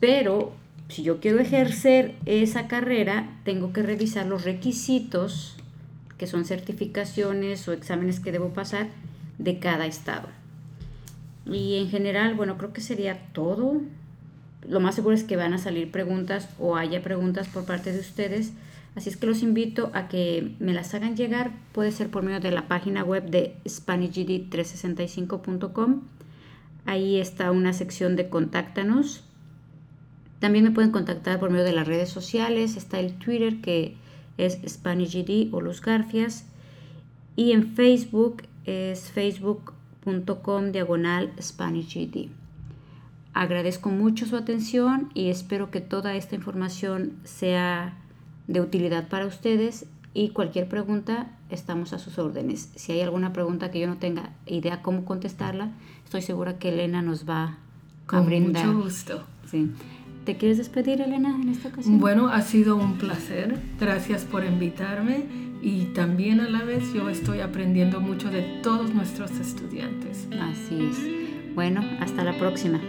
Pero 0.00 0.52
si 0.88 1.02
yo 1.02 1.20
quiero 1.20 1.38
ejercer 1.38 2.14
esa 2.24 2.66
carrera, 2.66 3.38
tengo 3.44 3.72
que 3.72 3.82
revisar 3.82 4.26
los 4.26 4.44
requisitos, 4.44 5.56
que 6.16 6.26
son 6.26 6.44
certificaciones 6.44 7.68
o 7.68 7.72
exámenes 7.72 8.20
que 8.20 8.32
debo 8.32 8.52
pasar 8.52 8.88
de 9.38 9.58
cada 9.58 9.86
estado. 9.86 10.28
Y 11.46 11.76
en 11.76 11.88
general, 11.88 12.34
bueno, 12.34 12.58
creo 12.58 12.72
que 12.72 12.80
sería 12.80 13.18
todo. 13.32 13.80
Lo 14.66 14.80
más 14.80 14.94
seguro 14.94 15.14
es 15.14 15.24
que 15.24 15.36
van 15.36 15.52
a 15.52 15.58
salir 15.58 15.90
preguntas 15.90 16.48
o 16.58 16.76
haya 16.76 17.02
preguntas 17.02 17.48
por 17.48 17.64
parte 17.64 17.92
de 17.92 18.00
ustedes. 18.00 18.52
Así 18.96 19.10
es 19.10 19.16
que 19.16 19.26
los 19.26 19.42
invito 19.42 19.90
a 19.94 20.08
que 20.08 20.54
me 20.58 20.74
las 20.74 20.92
hagan 20.94 21.16
llegar. 21.16 21.52
Puede 21.72 21.92
ser 21.92 22.10
por 22.10 22.24
medio 22.24 22.40
de 22.40 22.50
la 22.50 22.66
página 22.66 23.04
web 23.04 23.30
de 23.30 23.54
SpanishGD365.com. 23.64 26.00
Ahí 26.84 27.20
está 27.20 27.52
una 27.52 27.72
sección 27.72 28.16
de 28.16 28.28
contáctanos. 28.28 29.22
También 30.40 30.64
me 30.64 30.70
pueden 30.70 30.90
contactar 30.90 31.38
por 31.38 31.50
medio 31.50 31.64
de 31.64 31.72
las 31.72 31.86
redes 31.86 32.08
sociales. 32.08 32.76
Está 32.76 32.98
el 32.98 33.12
Twitter 33.14 33.60
que 33.60 33.94
es 34.36 34.58
SpanishGD 34.66 35.54
o 35.54 35.60
Los 35.60 35.80
Garfias. 35.80 36.46
Y 37.36 37.52
en 37.52 37.74
Facebook 37.74 38.42
es 38.64 39.12
facebook.com 39.12 40.72
diagonal 40.72 41.32
SpanishGD. 41.40 42.30
Agradezco 43.38 43.90
mucho 43.90 44.26
su 44.26 44.34
atención 44.34 45.10
y 45.14 45.28
espero 45.28 45.70
que 45.70 45.80
toda 45.80 46.16
esta 46.16 46.34
información 46.34 47.12
sea 47.22 47.94
de 48.48 48.60
utilidad 48.60 49.06
para 49.06 49.26
ustedes 49.26 49.86
y 50.12 50.30
cualquier 50.30 50.68
pregunta 50.68 51.28
estamos 51.48 51.92
a 51.92 52.00
sus 52.00 52.18
órdenes. 52.18 52.72
Si 52.74 52.90
hay 52.90 53.00
alguna 53.00 53.32
pregunta 53.32 53.70
que 53.70 53.78
yo 53.78 53.86
no 53.86 53.98
tenga 53.98 54.30
idea 54.46 54.82
cómo 54.82 55.04
contestarla, 55.04 55.70
estoy 56.04 56.22
segura 56.22 56.58
que 56.58 56.70
Elena 56.70 57.00
nos 57.00 57.28
va 57.28 57.44
a 57.44 57.58
Con 58.08 58.26
brindar. 58.26 58.66
mucho 58.66 58.82
gusto. 58.82 59.24
Sí. 59.48 59.70
¿Te 60.24 60.36
quieres 60.36 60.58
despedir, 60.58 61.00
Elena, 61.00 61.38
en 61.40 61.48
esta 61.48 61.68
ocasión? 61.68 62.00
Bueno, 62.00 62.30
ha 62.30 62.42
sido 62.42 62.74
un 62.74 62.98
placer. 62.98 63.56
Gracias 63.78 64.24
por 64.24 64.44
invitarme 64.44 65.26
y 65.62 65.84
también 65.94 66.40
a 66.40 66.48
la 66.50 66.64
vez 66.64 66.92
yo 66.92 67.08
estoy 67.08 67.38
aprendiendo 67.38 68.00
mucho 68.00 68.32
de 68.32 68.42
todos 68.64 68.92
nuestros 68.92 69.30
estudiantes. 69.30 70.26
Así 70.40 70.88
es. 70.90 71.54
Bueno, 71.54 71.82
hasta 72.00 72.24
la 72.24 72.36
próxima. 72.36 72.80